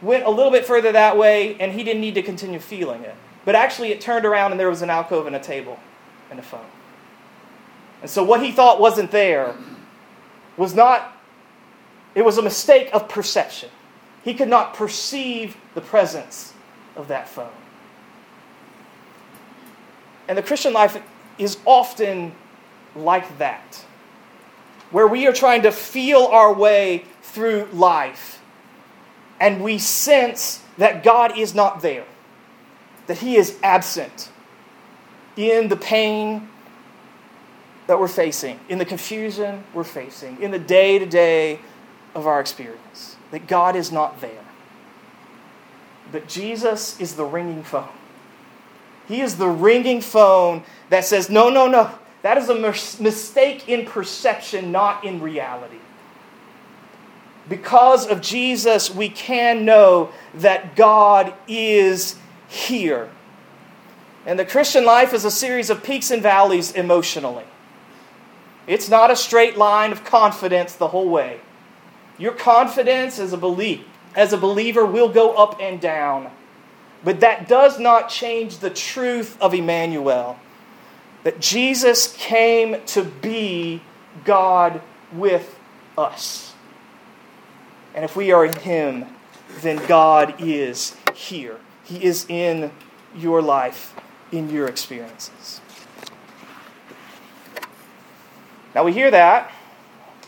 went 0.00 0.24
a 0.24 0.30
little 0.30 0.52
bit 0.52 0.64
further 0.64 0.92
that 0.92 1.18
way, 1.18 1.56
and 1.58 1.72
he 1.72 1.82
didn't 1.82 2.00
need 2.00 2.14
to 2.14 2.22
continue 2.22 2.60
feeling 2.60 3.02
it. 3.02 3.14
But 3.44 3.54
actually, 3.54 3.90
it 3.90 4.00
turned 4.00 4.24
around, 4.24 4.52
and 4.52 4.60
there 4.60 4.70
was 4.70 4.82
an 4.82 4.90
alcove 4.90 5.26
and 5.26 5.34
a 5.34 5.40
table 5.40 5.78
and 6.30 6.38
a 6.38 6.42
phone. 6.42 6.66
And 8.02 8.10
so, 8.10 8.22
what 8.22 8.42
he 8.42 8.52
thought 8.52 8.80
wasn't 8.80 9.10
there 9.10 9.56
was 10.56 10.74
not, 10.74 11.16
it 12.14 12.24
was 12.24 12.38
a 12.38 12.42
mistake 12.42 12.90
of 12.92 13.08
perception. 13.08 13.70
He 14.22 14.34
could 14.34 14.48
not 14.48 14.74
perceive 14.74 15.56
the 15.74 15.80
presence 15.80 16.52
of 16.96 17.08
that 17.08 17.28
phone. 17.28 17.50
And 20.28 20.36
the 20.36 20.42
Christian 20.42 20.72
life 20.72 21.00
is 21.38 21.58
often 21.64 22.32
like 22.94 23.38
that 23.38 23.84
where 24.90 25.06
we 25.06 25.26
are 25.26 25.32
trying 25.32 25.62
to 25.62 25.72
feel 25.72 26.26
our 26.26 26.52
way 26.52 27.04
through 27.22 27.68
life 27.72 28.40
and 29.40 29.62
we 29.62 29.78
sense 29.78 30.62
that 30.78 31.02
God 31.02 31.36
is 31.36 31.54
not 31.54 31.82
there, 31.82 32.06
that 33.06 33.18
He 33.18 33.36
is 33.36 33.58
absent 33.62 34.30
in 35.36 35.68
the 35.68 35.76
pain 35.76 36.48
that 37.86 38.00
we're 38.00 38.08
facing, 38.08 38.58
in 38.68 38.78
the 38.78 38.84
confusion 38.84 39.62
we're 39.74 39.84
facing, 39.84 40.40
in 40.40 40.50
the 40.50 40.58
day 40.58 40.98
to 40.98 41.06
day 41.06 41.60
of 42.14 42.26
our 42.26 42.40
experience, 42.40 43.16
that 43.30 43.46
God 43.46 43.76
is 43.76 43.92
not 43.92 44.20
there. 44.20 44.45
But 46.12 46.28
Jesus 46.28 47.00
is 47.00 47.14
the 47.14 47.24
ringing 47.24 47.62
phone. 47.62 47.88
He 49.08 49.20
is 49.20 49.36
the 49.36 49.48
ringing 49.48 50.00
phone 50.00 50.64
that 50.90 51.04
says, 51.04 51.30
No, 51.30 51.48
no, 51.48 51.68
no, 51.68 51.90
that 52.22 52.38
is 52.38 52.48
a 52.48 52.54
mistake 52.54 53.68
in 53.68 53.86
perception, 53.86 54.72
not 54.72 55.04
in 55.04 55.20
reality. 55.20 55.78
Because 57.48 58.06
of 58.06 58.20
Jesus, 58.20 58.92
we 58.92 59.08
can 59.08 59.64
know 59.64 60.10
that 60.34 60.74
God 60.74 61.32
is 61.46 62.16
here. 62.48 63.10
And 64.24 64.38
the 64.38 64.44
Christian 64.44 64.84
life 64.84 65.12
is 65.12 65.24
a 65.24 65.30
series 65.30 65.70
of 65.70 65.84
peaks 65.84 66.10
and 66.10 66.20
valleys 66.20 66.72
emotionally. 66.72 67.44
It's 68.66 68.88
not 68.88 69.12
a 69.12 69.16
straight 69.16 69.56
line 69.56 69.92
of 69.92 70.04
confidence 70.04 70.74
the 70.74 70.88
whole 70.88 71.08
way. 71.08 71.40
Your 72.18 72.32
confidence 72.32 73.20
is 73.20 73.32
a 73.32 73.36
belief, 73.36 73.84
as 74.16 74.32
a 74.32 74.38
believer 74.38 74.84
will 74.84 75.10
go 75.10 75.34
up 75.34 75.60
and 75.60 75.80
down. 75.80 76.30
But 77.04 77.20
that 77.20 77.46
does 77.46 77.78
not 77.78 78.08
change 78.08 78.58
the 78.58 78.70
truth 78.70 79.40
of 79.40 79.54
Emmanuel 79.54 80.38
that 81.22 81.40
Jesus 81.40 82.14
came 82.16 82.84
to 82.86 83.04
be 83.04 83.82
God 84.24 84.80
with 85.12 85.58
us. 85.98 86.54
And 87.94 88.04
if 88.04 88.16
we 88.16 88.32
are 88.32 88.44
in 88.44 88.54
Him, 88.54 89.06
then 89.60 89.84
God 89.86 90.36
is 90.38 90.96
here. 91.14 91.58
He 91.84 92.04
is 92.04 92.26
in 92.28 92.70
your 93.16 93.42
life, 93.42 93.94
in 94.32 94.50
your 94.50 94.68
experiences. 94.68 95.60
Now 98.74 98.84
we 98.84 98.92
hear 98.92 99.10
that, 99.10 99.50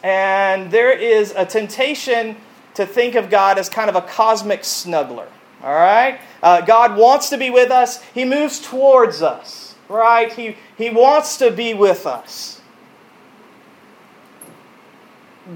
and 0.02 0.70
there 0.70 0.90
is 0.90 1.32
a 1.36 1.44
temptation 1.44 2.36
to 2.78 2.86
think 2.86 3.14
of 3.14 3.30
God 3.30 3.58
as 3.58 3.68
kind 3.68 3.88
of 3.88 3.94
a 3.94 4.02
cosmic 4.02 4.62
snuggler. 4.62 5.28
All 5.62 5.74
right? 5.74 6.18
Uh, 6.42 6.62
God 6.62 6.96
wants 6.96 7.28
to 7.30 7.38
be 7.38 7.50
with 7.50 7.70
us, 7.70 8.02
He 8.14 8.24
moves 8.24 8.58
towards 8.58 9.22
us 9.22 9.68
right? 9.88 10.32
He, 10.32 10.56
he 10.76 10.90
wants 10.90 11.38
to 11.38 11.50
be 11.50 11.74
with 11.74 12.06
us. 12.06 12.60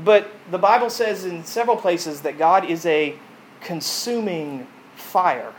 But 0.05 0.31
the 0.51 0.59
Bible 0.59 0.89
says 0.89 1.25
in 1.25 1.45
several 1.45 1.77
places 1.77 2.23
that 2.23 2.39
God 2.39 2.65
is 2.65 2.87
a 2.87 3.15
consuming 3.61 4.67
fire. 4.97 5.53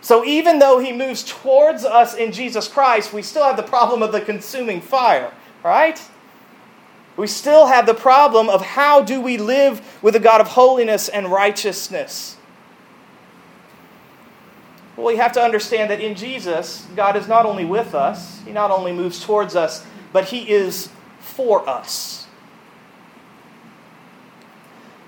So 0.00 0.24
even 0.24 0.58
though 0.58 0.80
he 0.80 0.92
moves 0.92 1.22
towards 1.22 1.84
us 1.84 2.14
in 2.14 2.32
Jesus 2.32 2.68
Christ, 2.68 3.12
we 3.12 3.22
still 3.22 3.44
have 3.44 3.56
the 3.56 3.62
problem 3.62 4.02
of 4.02 4.12
the 4.12 4.20
consuming 4.20 4.80
fire, 4.80 5.32
right? 5.62 6.02
We 7.16 7.26
still 7.26 7.66
have 7.66 7.86
the 7.86 7.94
problem 7.94 8.48
of 8.48 8.60
how 8.60 9.02
do 9.02 9.20
we 9.20 9.36
live 9.38 9.98
with 10.02 10.16
a 10.16 10.20
God 10.20 10.40
of 10.40 10.48
holiness 10.48 11.08
and 11.08 11.30
righteousness? 11.30 12.36
Well, 14.96 15.06
we 15.06 15.16
have 15.16 15.32
to 15.32 15.42
understand 15.42 15.90
that 15.90 16.00
in 16.00 16.14
Jesus, 16.14 16.86
God 16.96 17.16
is 17.16 17.28
not 17.28 17.46
only 17.46 17.64
with 17.64 17.94
us, 17.94 18.40
He 18.44 18.52
not 18.52 18.70
only 18.70 18.92
moves 18.92 19.24
towards 19.24 19.56
us, 19.56 19.84
but 20.12 20.26
He 20.26 20.50
is 20.50 20.88
for 21.20 21.68
us. 21.68 22.26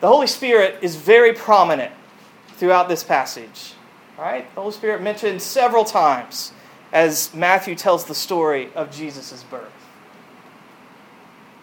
The 0.00 0.08
Holy 0.08 0.26
Spirit 0.26 0.78
is 0.82 0.96
very 0.96 1.32
prominent 1.32 1.92
throughout 2.56 2.88
this 2.88 3.02
passage. 3.02 3.74
Right? 4.18 4.52
The 4.54 4.60
Holy 4.60 4.72
Spirit 4.72 5.02
mentioned 5.02 5.42
several 5.42 5.84
times 5.84 6.52
as 6.92 7.34
Matthew 7.34 7.74
tells 7.74 8.04
the 8.04 8.14
story 8.14 8.70
of 8.74 8.90
Jesus' 8.90 9.42
birth. 9.44 9.75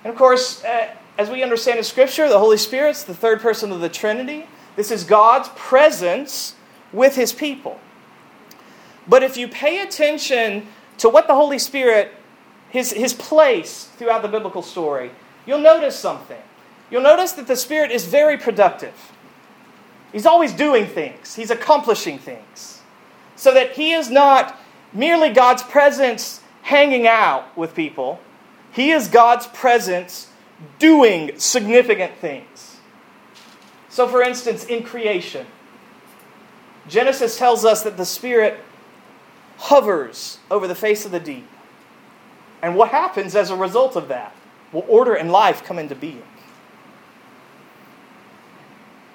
And 0.04 0.12
of 0.12 0.18
course, 0.18 0.64
uh, 0.64 0.94
as 1.18 1.30
we 1.30 1.44
understand 1.44 1.78
in 1.78 1.84
Scripture, 1.84 2.28
the 2.28 2.40
Holy 2.40 2.58
Spirit's 2.58 3.04
the 3.04 3.14
third 3.14 3.40
person 3.42 3.72
of 3.72 3.82
the 3.82 3.90
Trinity. 3.90 4.48
This 4.76 4.92
is 4.92 5.04
God's 5.04 5.50
presence 5.56 6.56
with 6.92 7.16
His 7.16 7.32
people. 7.32 7.80
But 9.08 9.24
if 9.24 9.38
you 9.38 9.48
pay 9.48 9.82
attention 9.82 10.68
to 10.98 11.10
what 11.10 11.28
the 11.28 11.36
Holy 11.36 11.60
Spirit, 11.60 12.14
his, 12.70 12.92
his 12.92 13.14
place 13.14 13.86
throughout 13.98 14.22
the 14.22 14.28
biblical 14.28 14.62
story, 14.62 15.12
you'll 15.46 15.60
notice 15.60 15.98
something. 15.98 16.42
You'll 16.90 17.02
notice 17.02 17.34
that 17.34 17.48
the 17.48 17.56
Spirit 17.56 17.92
is 17.92 18.06
very 18.06 18.38
productive. 18.38 18.94
He's 20.12 20.26
always 20.26 20.54
doing 20.54 20.86
things, 20.86 21.36
he's 21.36 21.52
accomplishing 21.52 22.20
things. 22.20 22.82
So 23.36 23.54
that 23.54 23.72
he 23.72 23.92
is 23.94 24.10
not 24.10 24.60
merely 24.94 25.30
God's 25.30 25.64
presence 25.64 26.40
hanging 26.62 27.08
out 27.08 27.58
with 27.58 27.76
people, 27.76 28.20
he 28.74 28.92
is 28.92 29.08
God's 29.08 29.48
presence 29.48 30.30
doing 30.80 31.38
significant 31.38 32.18
things. 32.18 32.78
So, 33.90 34.08
for 34.08 34.24
instance, 34.24 34.66
in 34.66 34.84
creation, 34.84 35.46
Genesis 36.88 37.38
tells 37.38 37.64
us 37.64 37.84
that 37.84 37.98
the 37.98 38.06
Spirit 38.06 38.60
hovers 39.58 40.40
over 40.50 40.68
the 40.68 40.76
face 40.76 41.06
of 41.06 41.12
the 41.12 41.20
deep. 41.20 41.48
And 42.62 42.76
what 42.76 42.90
happens 42.90 43.36
as 43.36 43.52
a 43.52 43.56
result 43.56 43.96
of 43.96 44.08
that? 44.08 44.36
Well, 44.72 44.86
order 44.88 45.14
and 45.14 45.32
life 45.32 45.64
come 45.64 45.78
into 45.78 45.96
being. 45.96 46.24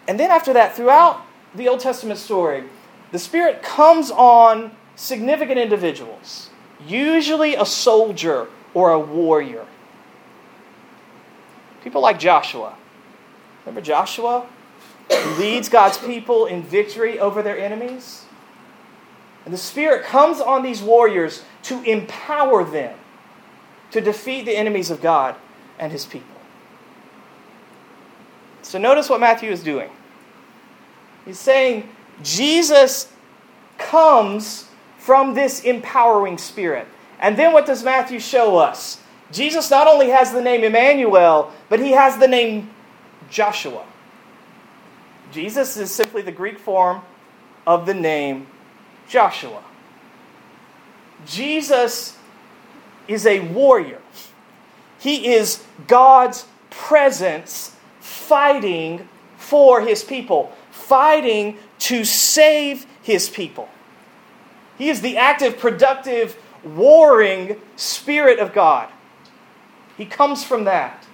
And 0.07 0.21
then 0.21 0.31
after 0.31 0.53
that, 0.53 0.77
throughout 0.77 1.23
the 1.55 1.69
Old 1.69 1.81
Testament 1.81 2.21
story, 2.21 2.65
the 3.11 3.19
Spirit 3.19 3.63
comes 3.63 4.11
on 4.13 4.71
significant 4.95 5.59
individuals, 5.59 6.51
usually 6.87 7.57
a 7.57 7.67
soldier 7.67 8.47
or 8.79 8.93
a 8.93 9.01
warrior. 9.01 9.67
People 11.83 12.01
like 12.01 12.21
Joshua. 12.21 12.77
Remember 13.65 13.81
Joshua? 13.81 14.47
Leads 15.37 15.69
God's 15.69 15.99
people 15.99 16.47
in 16.47 16.63
victory 16.63 17.19
over 17.19 17.43
their 17.43 17.59
enemies? 17.59 18.25
And 19.45 19.53
the 19.53 19.59
Spirit 19.59 20.05
comes 20.05 20.41
on 20.41 20.63
these 20.63 20.81
warriors 20.81 21.43
to 21.65 21.83
empower 21.83 22.63
them 22.63 22.97
to 23.91 24.01
defeat 24.01 24.45
the 24.45 24.57
enemies 24.57 24.93
of 24.93 25.01
God 25.01 25.35
and 25.81 25.91
His 25.91 26.07
people. 26.07 26.37
So 28.63 28.79
notice 28.79 29.11
what 29.11 29.19
Matthew 29.19 29.51
is 29.51 29.65
doing. 29.65 29.91
He's 31.25 31.41
saying 31.41 31.89
Jesus 32.23 33.11
comes 33.77 34.69
from 34.99 35.35
this 35.35 35.65
empowering 35.65 36.39
Spirit. 36.39 36.87
And 37.21 37.37
then 37.37 37.53
what 37.53 37.67
does 37.67 37.83
Matthew 37.83 38.21
show 38.21 38.57
us? 38.57 39.01
Jesus 39.33 39.71
not 39.71 39.87
only 39.87 40.09
has 40.11 40.33
the 40.33 40.41
name 40.41 40.65
Emmanuel, 40.65 41.53
but 41.69 41.81
he 41.81 41.93
has 41.93 42.17
the 42.19 42.29
name 42.29 42.71
Joshua. 43.31 43.85
Jesus 45.33 45.77
is 45.77 45.95
simply 45.95 46.23
the 46.23 46.33
Greek 46.33 46.59
form 46.59 47.03
of 47.67 47.85
the 47.85 47.95
name 47.95 48.47
Joshua. 49.09 49.63
Jesus 51.27 52.17
is 53.07 53.27
a 53.27 53.41
warrior. 53.41 54.01
He 54.99 55.33
is 55.35 55.63
God's 55.87 56.47
presence 56.71 57.75
fighting 58.01 59.09
for 59.37 59.81
his 59.81 60.03
people, 60.03 60.53
fighting 60.71 61.59
to 61.81 62.05
save 62.05 62.87
his 63.03 63.29
people. 63.29 63.69
He 64.77 64.89
is 64.89 65.01
the 65.01 65.17
active, 65.17 65.59
productive, 65.59 66.37
warring 66.65 67.61
Spirit 67.77 68.39
of 68.39 68.53
God. 68.53 68.89
He 69.97 70.05
comes 70.07 70.45
from 70.45 70.65
that. 70.65 71.07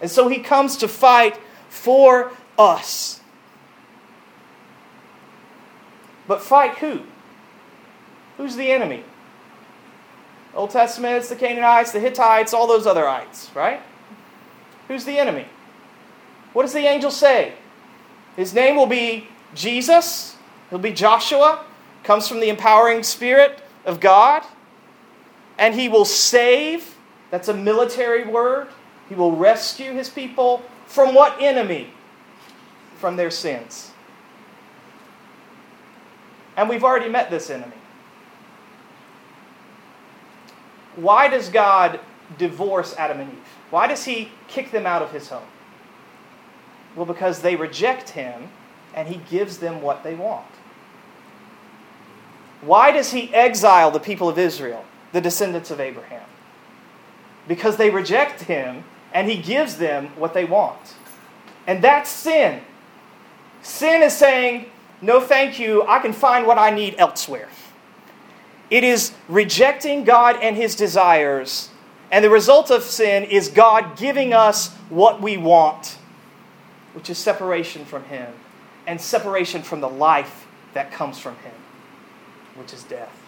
And 0.00 0.10
so 0.10 0.28
he 0.28 0.38
comes 0.38 0.76
to 0.78 0.88
fight 0.88 1.38
for 1.68 2.32
us. 2.58 3.20
But 6.26 6.42
fight 6.42 6.78
who? 6.78 7.00
Who's 8.36 8.56
the 8.56 8.70
enemy? 8.70 9.04
Old 10.54 10.70
Testament, 10.70 11.16
it's 11.16 11.28
the 11.28 11.36
Canaanites, 11.36 11.92
the 11.92 12.00
Hittites, 12.00 12.54
all 12.54 12.66
those 12.66 12.86
other 12.86 13.08
ites, 13.08 13.50
right? 13.54 13.80
Who's 14.88 15.04
the 15.04 15.18
enemy? 15.18 15.46
What 16.52 16.62
does 16.62 16.72
the 16.72 16.86
angel 16.86 17.10
say? 17.10 17.54
His 18.36 18.54
name 18.54 18.76
will 18.76 18.86
be 18.86 19.28
Jesus. 19.54 20.36
He'll 20.70 20.78
be 20.78 20.92
Joshua. 20.92 21.64
Comes 22.02 22.28
from 22.28 22.40
the 22.40 22.48
empowering 22.48 23.02
spirit 23.02 23.60
of 23.84 24.00
God. 24.00 24.44
And 25.58 25.74
he 25.74 25.88
will 25.88 26.04
save. 26.04 26.96
That's 27.30 27.48
a 27.48 27.54
military 27.54 28.24
word. 28.24 28.68
He 29.08 29.14
will 29.14 29.32
rescue 29.36 29.92
his 29.92 30.08
people 30.08 30.62
from 30.86 31.14
what 31.14 31.40
enemy? 31.40 31.90
From 32.96 33.16
their 33.16 33.30
sins. 33.30 33.90
And 36.56 36.68
we've 36.68 36.84
already 36.84 37.08
met 37.08 37.30
this 37.30 37.50
enemy. 37.50 37.72
Why 40.96 41.28
does 41.28 41.48
God 41.48 41.98
divorce 42.38 42.94
Adam 42.96 43.20
and 43.20 43.32
Eve? 43.32 43.38
Why 43.70 43.86
does 43.86 44.04
he 44.04 44.30
kick 44.46 44.70
them 44.70 44.86
out 44.86 45.02
of 45.02 45.10
his 45.10 45.28
home? 45.28 45.46
Well, 46.94 47.06
because 47.06 47.40
they 47.40 47.56
reject 47.56 48.10
him 48.10 48.48
and 48.94 49.08
he 49.08 49.20
gives 49.28 49.58
them 49.58 49.82
what 49.82 50.04
they 50.04 50.14
want. 50.14 50.46
Why 52.60 52.92
does 52.92 53.10
he 53.10 53.34
exile 53.34 53.90
the 53.90 54.00
people 54.00 54.28
of 54.28 54.38
Israel, 54.38 54.84
the 55.14 55.20
descendants 55.20 55.70
of 55.70 55.80
Abraham? 55.80 56.28
Because 57.46 57.76
they 57.76 57.88
reject 57.88 58.42
him 58.42 58.84
and 59.14 59.30
he 59.30 59.40
gives 59.40 59.76
them 59.76 60.08
what 60.16 60.34
they 60.34 60.44
want. 60.44 60.94
And 61.66 61.82
that's 61.82 62.10
sin. 62.10 62.60
Sin 63.62 64.02
is 64.02 64.14
saying, 64.14 64.66
no, 65.00 65.20
thank 65.20 65.58
you, 65.58 65.84
I 65.84 66.00
can 66.00 66.12
find 66.12 66.46
what 66.46 66.58
I 66.58 66.70
need 66.70 66.96
elsewhere. 66.98 67.48
It 68.70 68.82
is 68.82 69.12
rejecting 69.28 70.04
God 70.04 70.36
and 70.42 70.56
his 70.56 70.74
desires. 70.74 71.70
And 72.10 72.24
the 72.24 72.30
result 72.30 72.70
of 72.70 72.82
sin 72.82 73.22
is 73.22 73.48
God 73.48 73.96
giving 73.96 74.32
us 74.32 74.72
what 74.88 75.22
we 75.22 75.36
want, 75.36 75.96
which 76.92 77.08
is 77.08 77.18
separation 77.18 77.84
from 77.84 78.04
him 78.04 78.32
and 78.86 79.00
separation 79.00 79.62
from 79.62 79.80
the 79.80 79.88
life 79.88 80.46
that 80.72 80.90
comes 80.90 81.18
from 81.18 81.36
him, 81.36 81.54
which 82.56 82.72
is 82.72 82.82
death. 82.82 83.23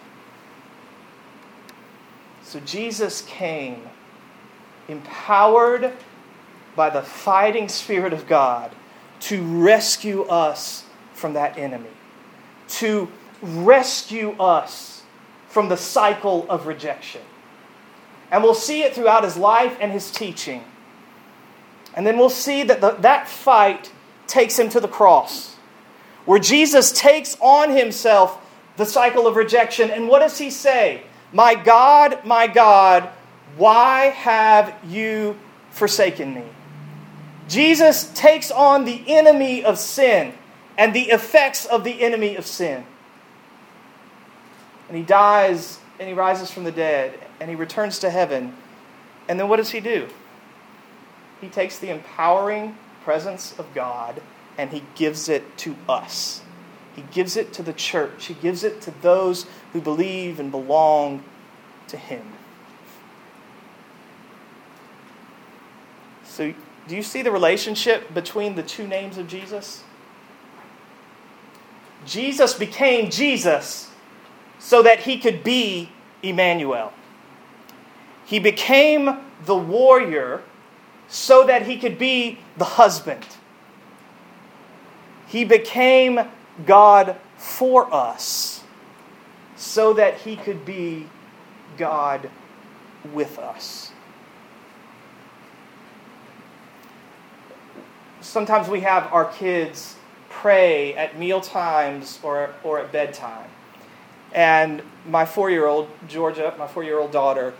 So 2.47 2.61
Jesus 2.61 3.23
came 3.23 3.81
empowered 4.87 5.91
by 6.77 6.89
the 6.89 7.01
fighting 7.01 7.67
Spirit 7.67 8.13
of 8.13 8.25
God 8.25 8.71
to 9.19 9.43
rescue 9.43 10.21
us 10.21 10.85
from 11.11 11.33
that 11.33 11.57
enemy, 11.57 11.89
to 12.69 13.11
rescue 13.41 14.31
us 14.39 15.03
from 15.49 15.67
the 15.67 15.75
cycle 15.75 16.45
of 16.49 16.67
rejection. 16.67 17.19
And 18.31 18.41
we'll 18.41 18.53
see 18.53 18.81
it 18.83 18.95
throughout 18.95 19.25
his 19.25 19.35
life 19.35 19.75
and 19.81 19.91
his 19.91 20.09
teaching. 20.09 20.63
And 21.95 22.07
then 22.07 22.17
we'll 22.17 22.29
see 22.29 22.63
that 22.63 22.79
the, 22.79 22.91
that 22.91 23.27
fight 23.27 23.91
takes 24.25 24.57
him 24.57 24.69
to 24.69 24.79
the 24.79 24.87
cross, 24.87 25.57
where 26.23 26.39
Jesus 26.39 26.93
takes 26.93 27.35
on 27.41 27.75
himself 27.75 28.39
the 28.77 28.85
cycle 28.85 29.27
of 29.27 29.35
rejection. 29.35 29.91
And 29.91 30.07
what 30.07 30.19
does 30.19 30.37
he 30.37 30.49
say? 30.49 31.03
My 31.33 31.55
God, 31.55 32.25
my 32.25 32.47
God, 32.47 33.09
why 33.57 34.05
have 34.05 34.73
you 34.87 35.37
forsaken 35.71 36.33
me? 36.33 36.43
Jesus 37.47 38.11
takes 38.13 38.51
on 38.51 38.85
the 38.85 39.03
enemy 39.07 39.63
of 39.63 39.77
sin 39.77 40.33
and 40.77 40.93
the 40.93 41.09
effects 41.09 41.65
of 41.65 41.83
the 41.83 42.01
enemy 42.01 42.35
of 42.35 42.45
sin. 42.45 42.85
And 44.87 44.97
he 44.97 45.03
dies 45.03 45.79
and 45.99 46.07
he 46.07 46.13
rises 46.13 46.51
from 46.51 46.63
the 46.63 46.71
dead 46.71 47.19
and 47.39 47.49
he 47.49 47.55
returns 47.55 47.99
to 47.99 48.09
heaven. 48.09 48.55
And 49.27 49.39
then 49.39 49.49
what 49.49 49.57
does 49.57 49.71
he 49.71 49.79
do? 49.79 50.07
He 51.41 51.49
takes 51.49 51.79
the 51.79 51.89
empowering 51.89 52.77
presence 53.03 53.57
of 53.57 53.73
God 53.73 54.21
and 54.57 54.71
he 54.71 54.83
gives 54.95 55.29
it 55.29 55.57
to 55.59 55.75
us. 55.87 56.41
He 56.97 57.03
gives 57.11 57.37
it 57.37 57.53
to 57.53 57.63
the 57.63 57.73
church. 57.73 58.25
He 58.25 58.33
gives 58.33 58.63
it 58.63 58.81
to 58.81 58.93
those 59.03 59.45
who 59.71 59.79
believe 59.79 60.39
and 60.39 60.49
belong 60.49 61.23
to 61.89 61.95
him. 61.95 62.23
So, 66.25 66.55
do 66.87 66.95
you 66.95 67.03
see 67.03 67.21
the 67.21 67.31
relationship 67.31 68.15
between 68.15 68.55
the 68.55 68.63
two 68.63 68.87
names 68.87 69.19
of 69.19 69.27
Jesus? 69.27 69.83
Jesus 72.07 72.55
became 72.55 73.11
Jesus 73.11 73.91
so 74.57 74.81
that 74.81 75.01
he 75.01 75.19
could 75.19 75.43
be 75.43 75.91
Emmanuel. 76.23 76.93
He 78.25 78.39
became 78.39 79.19
the 79.45 79.55
warrior 79.55 80.41
so 81.07 81.45
that 81.45 81.67
he 81.67 81.77
could 81.77 81.99
be 81.99 82.39
the 82.57 82.65
husband. 82.65 83.25
He 85.27 85.45
became 85.45 86.21
God 86.65 87.15
for 87.37 87.93
us 87.93 88.63
so 89.55 89.93
that 89.93 90.17
he 90.19 90.35
could 90.35 90.65
be 90.65 91.07
God 91.77 92.29
with 93.13 93.37
us. 93.39 93.91
Sometimes 98.21 98.67
we 98.67 98.81
have 98.81 99.11
our 99.13 99.25
kids 99.25 99.95
pray 100.29 100.93
at 100.95 101.17
meal 101.17 101.41
times 101.41 102.19
or, 102.23 102.53
or 102.63 102.79
at 102.79 102.91
bedtime. 102.91 103.49
And 104.33 104.81
my 105.07 105.25
four 105.25 105.49
year 105.49 105.65
old, 105.65 105.89
Georgia, 106.07 106.53
my 106.59 106.67
four 106.67 106.83
year 106.83 106.99
old 106.99 107.11
daughter, 107.11 107.53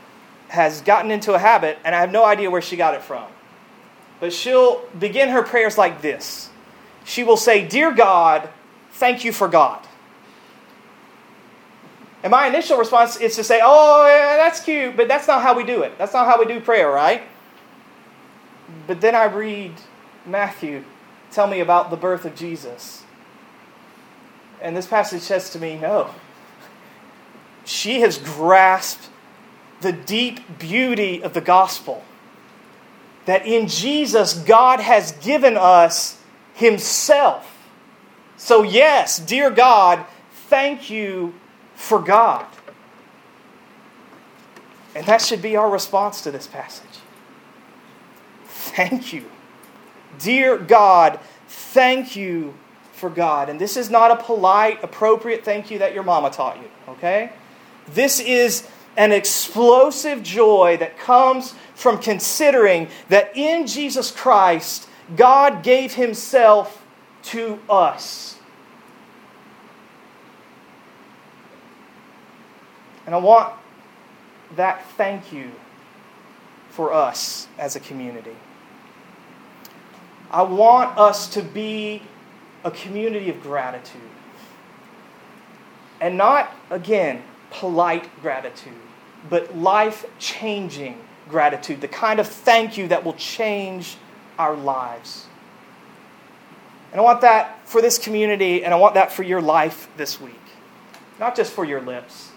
has 0.49 0.81
gotten 0.81 1.11
into 1.11 1.33
a 1.33 1.39
habit, 1.39 1.77
and 1.83 1.95
I 1.95 1.99
have 1.99 2.11
no 2.11 2.23
idea 2.23 2.49
where 2.49 2.61
she 2.61 2.75
got 2.75 2.93
it 2.93 3.01
from. 3.01 3.25
But 4.19 4.33
she'll 4.33 4.81
begin 4.99 5.29
her 5.29 5.43
prayers 5.43 5.77
like 5.77 6.01
this 6.01 6.49
She 7.05 7.23
will 7.23 7.37
say, 7.37 7.65
Dear 7.65 7.93
God, 7.93 8.49
thank 8.91 9.23
you 9.23 9.31
for 9.31 9.47
God. 9.47 9.85
And 12.23 12.31
my 12.31 12.47
initial 12.47 12.77
response 12.77 13.17
is 13.17 13.35
to 13.35 13.43
say, 13.43 13.59
Oh, 13.63 14.05
yeah, 14.07 14.37
that's 14.37 14.59
cute, 14.59 14.97
but 14.97 15.07
that's 15.07 15.27
not 15.27 15.41
how 15.41 15.55
we 15.55 15.63
do 15.63 15.83
it. 15.83 15.97
That's 15.97 16.13
not 16.13 16.25
how 16.25 16.39
we 16.39 16.45
do 16.45 16.59
prayer, 16.59 16.89
right? 16.89 17.23
But 18.85 19.01
then 19.01 19.15
I 19.15 19.25
read 19.25 19.73
Matthew 20.25 20.83
tell 21.31 21.47
me 21.47 21.59
about 21.59 21.89
the 21.89 21.97
birth 21.97 22.25
of 22.25 22.35
Jesus. 22.35 23.03
And 24.61 24.75
this 24.75 24.87
passage 24.87 25.21
says 25.21 25.51
to 25.51 25.59
me, 25.59 25.77
no. 25.77 26.13
She 27.63 28.01
has 28.01 28.17
grasped 28.17 29.09
the 29.81 29.91
deep 29.91 30.57
beauty 30.57 31.21
of 31.21 31.33
the 31.33 31.41
gospel. 31.41 32.03
That 33.25 33.45
in 33.45 33.67
Jesus, 33.67 34.33
God 34.33 34.79
has 34.79 35.11
given 35.11 35.57
us 35.57 36.19
Himself. 36.53 37.56
So, 38.37 38.63
yes, 38.63 39.19
dear 39.19 39.49
God, 39.49 40.05
thank 40.47 40.89
you 40.89 41.33
for 41.75 41.99
God. 41.99 42.45
And 44.95 45.05
that 45.05 45.21
should 45.21 45.41
be 45.41 45.55
our 45.55 45.69
response 45.69 46.21
to 46.21 46.31
this 46.31 46.47
passage. 46.47 47.01
Thank 48.45 49.13
you. 49.13 49.25
Dear 50.19 50.57
God, 50.57 51.19
thank 51.47 52.15
you 52.15 52.53
for 52.93 53.09
God. 53.09 53.49
And 53.49 53.61
this 53.61 53.77
is 53.77 53.89
not 53.89 54.11
a 54.11 54.15
polite, 54.15 54.83
appropriate 54.83 55.43
thank 55.43 55.69
you 55.69 55.79
that 55.79 55.93
your 55.93 56.03
mama 56.03 56.29
taught 56.31 56.57
you, 56.57 56.69
okay? 56.89 57.31
This 57.93 58.19
is 58.19 58.67
an 58.97 59.11
explosive 59.11 60.23
joy 60.23 60.77
that 60.79 60.97
comes 60.97 61.53
from 61.75 61.99
considering 61.99 62.87
that 63.09 63.37
in 63.37 63.67
Jesus 63.67 64.09
Christ, 64.09 64.89
God 65.15 65.61
gave 65.61 65.93
Himself 65.93 66.83
to 67.27 67.59
us. 67.69 68.37
And 73.05 73.15
I 73.15 73.17
want 73.17 73.53
that 74.55 74.85
thank 74.91 75.31
you 75.31 75.51
for 76.69 76.93
us 76.93 77.47
as 77.57 77.75
a 77.75 77.79
community. 77.79 78.35
I 80.29 80.41
want 80.41 80.97
us 80.97 81.27
to 81.29 81.41
be 81.41 82.01
a 82.63 82.71
community 82.71 83.29
of 83.29 83.41
gratitude. 83.41 84.01
And 86.01 86.17
not, 86.17 86.51
again, 86.69 87.23
polite 87.49 88.09
gratitude, 88.21 88.73
but 89.29 89.57
life 89.57 90.05
changing 90.19 90.99
gratitude, 91.29 91.81
the 91.81 91.87
kind 91.87 92.19
of 92.19 92.27
thank 92.27 92.77
you 92.77 92.87
that 92.89 93.03
will 93.03 93.13
change 93.13 93.97
our 94.37 94.55
lives. 94.55 95.26
And 96.91 97.01
I 97.01 97.03
want 97.03 97.21
that 97.21 97.67
for 97.67 97.81
this 97.81 97.97
community, 97.97 98.63
and 98.63 98.73
I 98.73 98.77
want 98.77 98.93
that 98.93 99.11
for 99.11 99.23
your 99.23 99.41
life 99.41 99.89
this 99.97 100.21
week. 100.21 100.33
Not 101.19 101.35
just 101.35 101.51
for 101.51 101.65
your 101.65 101.81
lips, 101.81 102.31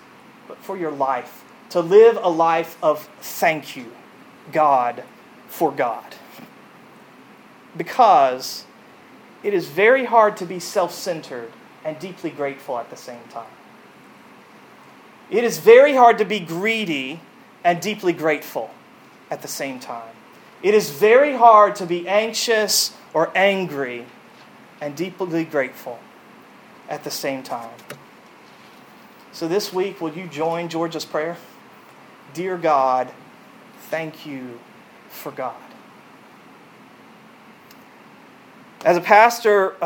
but 0.49 0.59
for 0.59 0.77
your 0.77 0.91
life. 0.91 1.45
To 1.71 1.81
live 1.81 2.19
a 2.21 2.29
life 2.29 2.77
of 2.83 3.09
thank 3.21 3.77
you, 3.77 3.93
God, 4.53 5.05
for 5.47 5.71
God. 5.71 6.17
Because 7.77 8.65
it 9.45 9.55
is 9.55 9.69
very 9.69 10.05
hard 10.05 10.37
to 10.39 10.47
be 10.47 10.59
self 10.59 10.93
centered 10.93 11.53
and 11.85 11.99
deeply 11.99 12.31
grateful 12.31 12.79
at 12.79 12.91
the 12.91 12.97
same 12.97 13.23
time. 13.31 13.47
It 15.31 15.45
is 15.45 15.59
very 15.59 15.95
hard 15.95 16.19
to 16.19 16.25
be 16.25 16.41
greedy 16.41 17.21
and 17.63 17.81
deeply 17.81 18.13
grateful 18.13 18.71
at 19.31 19.43
the 19.43 19.49
same 19.49 19.79
time. 19.79 20.15
It 20.63 20.75
is 20.75 20.91
very 20.91 21.37
hard 21.37 21.77
to 21.77 21.87
be 21.87 22.09
anxious 22.09 22.95
or 23.15 23.31
angry 23.35 24.07
and 24.81 24.97
deeply 24.97 25.45
grateful 25.45 25.99
at 26.89 27.05
the 27.05 27.11
same 27.11 27.43
time. 27.43 27.71
So 29.33 29.47
this 29.47 29.73
week, 29.73 30.01
will 30.01 30.13
you 30.13 30.27
join 30.27 30.69
Georgia's 30.69 31.05
prayer? 31.05 31.37
Dear 32.35 32.59
God, 32.59 33.13
thank 33.89 34.27
you 34.27 34.59
for 35.09 35.31
God. 35.31 35.55
As 38.85 38.97
a 38.97 39.01
pastor, 39.01 39.77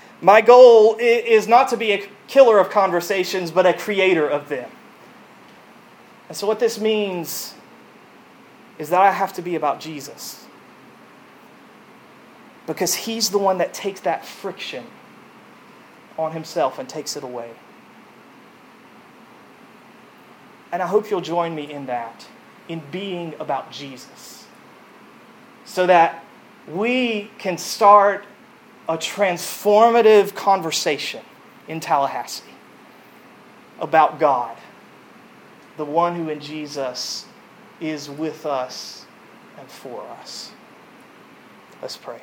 my 0.20 0.40
goal 0.40 0.96
is 0.98 1.48
not 1.48 1.68
to 1.68 1.76
be 1.76 1.92
a 1.92 2.08
killer 2.28 2.58
of 2.58 2.70
conversations, 2.70 3.50
but 3.50 3.66
a 3.66 3.72
creator 3.72 4.28
of 4.28 4.48
them. 4.48 4.70
And 6.28 6.36
so, 6.36 6.46
what 6.46 6.60
this 6.60 6.80
means 6.80 7.54
is 8.78 8.90
that 8.90 9.00
I 9.00 9.12
have 9.12 9.32
to 9.34 9.42
be 9.42 9.54
about 9.54 9.80
Jesus. 9.80 10.44
Because 12.66 12.94
he's 12.94 13.30
the 13.30 13.38
one 13.38 13.58
that 13.58 13.74
takes 13.74 14.00
that 14.00 14.24
friction 14.24 14.84
on 16.18 16.32
himself 16.32 16.78
and 16.78 16.88
takes 16.88 17.16
it 17.16 17.24
away. 17.24 17.50
And 20.72 20.82
I 20.82 20.86
hope 20.86 21.10
you'll 21.10 21.20
join 21.20 21.54
me 21.54 21.70
in 21.70 21.86
that, 21.86 22.26
in 22.68 22.82
being 22.90 23.34
about 23.38 23.70
Jesus. 23.70 24.46
So 25.64 25.86
that 25.86 26.24
we 26.68 27.30
can 27.38 27.58
start 27.58 28.24
a 28.88 28.96
transformative 28.96 30.34
conversation 30.34 31.22
in 31.68 31.80
Tallahassee 31.80 32.44
about 33.80 34.18
God, 34.18 34.56
the 35.76 35.84
one 35.84 36.16
who 36.16 36.28
in 36.28 36.40
Jesus 36.40 37.26
is 37.80 38.08
with 38.08 38.46
us 38.46 39.06
and 39.58 39.68
for 39.68 40.02
us. 40.20 40.52
Let's 41.80 41.96
pray. 41.96 42.20